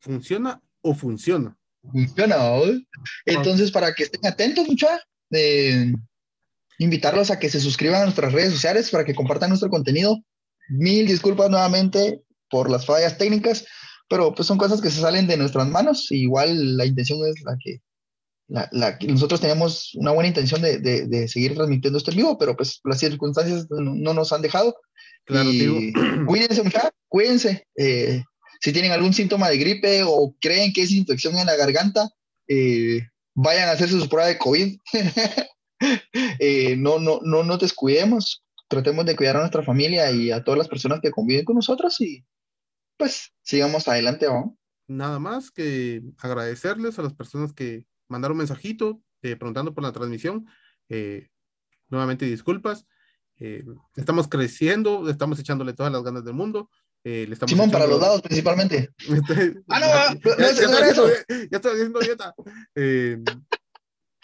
[0.00, 1.56] funciona o funciona.
[1.82, 2.62] Funciona, ¿no?
[3.26, 5.92] Entonces, para que estén atentos, mucha, eh,
[6.78, 10.18] invitarlos a que se suscriban a nuestras redes sociales para que compartan nuestro contenido.
[10.68, 13.66] Mil disculpas nuevamente por las fallas técnicas,
[14.08, 16.10] pero pues son cosas que se salen de nuestras manos.
[16.10, 17.80] igual la intención es la que,
[18.48, 22.38] la, la, nosotros tenemos una buena intención de, de, de, seguir transmitiendo esto en vivo,
[22.38, 24.76] pero pues las circunstancias no, no nos han dejado.
[25.24, 25.92] Claro, y
[26.26, 27.66] cuídense, muchachos, cuídense.
[27.76, 28.22] Eh,
[28.60, 32.08] si tienen algún síntoma de gripe o creen que es infección en la garganta,
[32.48, 33.00] eh,
[33.34, 34.78] vayan a hacerse su prueba de COVID.
[36.38, 38.44] eh, no, no, no nos descuidemos.
[38.68, 42.00] Tratemos de cuidar a nuestra familia y a todas las personas que conviven con nosotros
[42.00, 42.24] y
[42.96, 44.26] pues sigamos adelante.
[44.26, 44.56] ¿no?
[44.86, 49.92] Nada más que agradecerles a las personas que mandaron un mensajito eh, preguntando por la
[49.92, 50.46] transmisión.
[50.88, 51.28] Eh,
[51.88, 52.86] nuevamente disculpas.
[53.38, 53.64] Eh,
[53.96, 56.70] estamos creciendo, estamos echándole todas las ganas del mundo.
[57.02, 57.72] Eh, le estamos Simón, echando...
[57.72, 58.90] para los dados principalmente.
[59.68, 61.08] ah, no, ya, no, ya, ya, no era eso.
[61.28, 62.34] Ya estoy haciendo dieta.
[62.76, 63.18] Eh,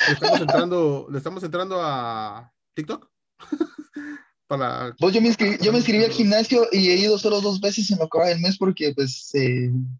[0.08, 3.06] estamos entrando, le estamos entrando a TikTok.
[4.46, 4.94] para...
[4.98, 7.90] Pues yo me, inscribí, yo me inscribí al gimnasio y he ido solo dos veces
[7.90, 9.30] en lo que va del mes porque pues...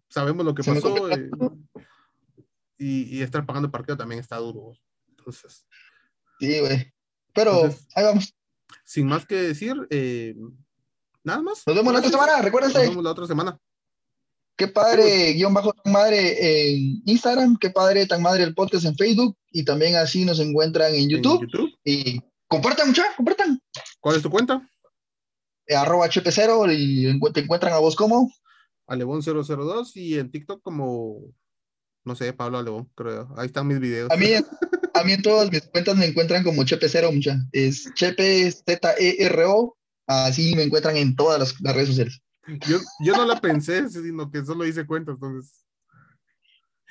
[0.09, 1.07] Sabemos lo que pasó
[2.81, 4.73] y, y, estar pagando partido también está duro.
[5.09, 5.65] Entonces...
[6.39, 6.91] Sí, güey.
[7.33, 8.33] Pero Entonces, ahí vamos
[8.83, 10.35] sin más que decir, eh,
[11.23, 11.63] nada más.
[11.65, 12.79] Nos vemos la otra semana, recuérdense.
[12.79, 13.57] Nos vemos la otra semana.
[14.57, 18.95] Qué padre, guion bajo tan madre en Instagram, qué padre tan madre el podcast en
[18.95, 21.41] Facebook y también así nos encuentran en YouTube.
[21.43, 21.79] ¿En YouTube?
[21.83, 23.59] Y compartan mucha, compartan.
[23.99, 24.67] ¿Cuál es tu cuenta?
[25.67, 28.31] Eh, arroba HP0 y te encuentran a vos como
[28.87, 31.33] Alebón002 y en TikTok como
[32.03, 33.33] no sé, Pablo Alebón, creo.
[33.37, 34.09] Ahí están mis videos.
[34.11, 34.27] A mí,
[34.93, 37.37] a mí en todas mis cuentas me encuentran como Chepe0, mucha.
[37.51, 39.77] Es Chepe Z-E-R-O.
[40.07, 42.21] Así me encuentran en todas las, las, redes sociales.
[42.67, 45.63] Yo, yo no la pensé, sino que solo hice cuentas, entonces.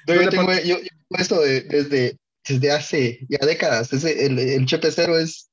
[0.07, 0.89] Yo, yo tengo, yo, yo
[1.19, 2.17] esto de, desde,
[2.49, 3.93] desde hace ya décadas.
[3.93, 5.51] Ese, el, el Chepe0 es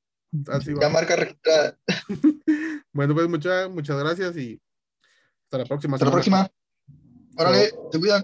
[0.47, 1.77] Así ya marca registrada.
[2.93, 4.59] bueno, pues muchas, muchas gracias y
[5.45, 5.95] hasta la próxima.
[5.95, 6.09] Hasta semana.
[6.09, 6.51] la próxima.
[7.37, 8.23] Órale, te cuidan.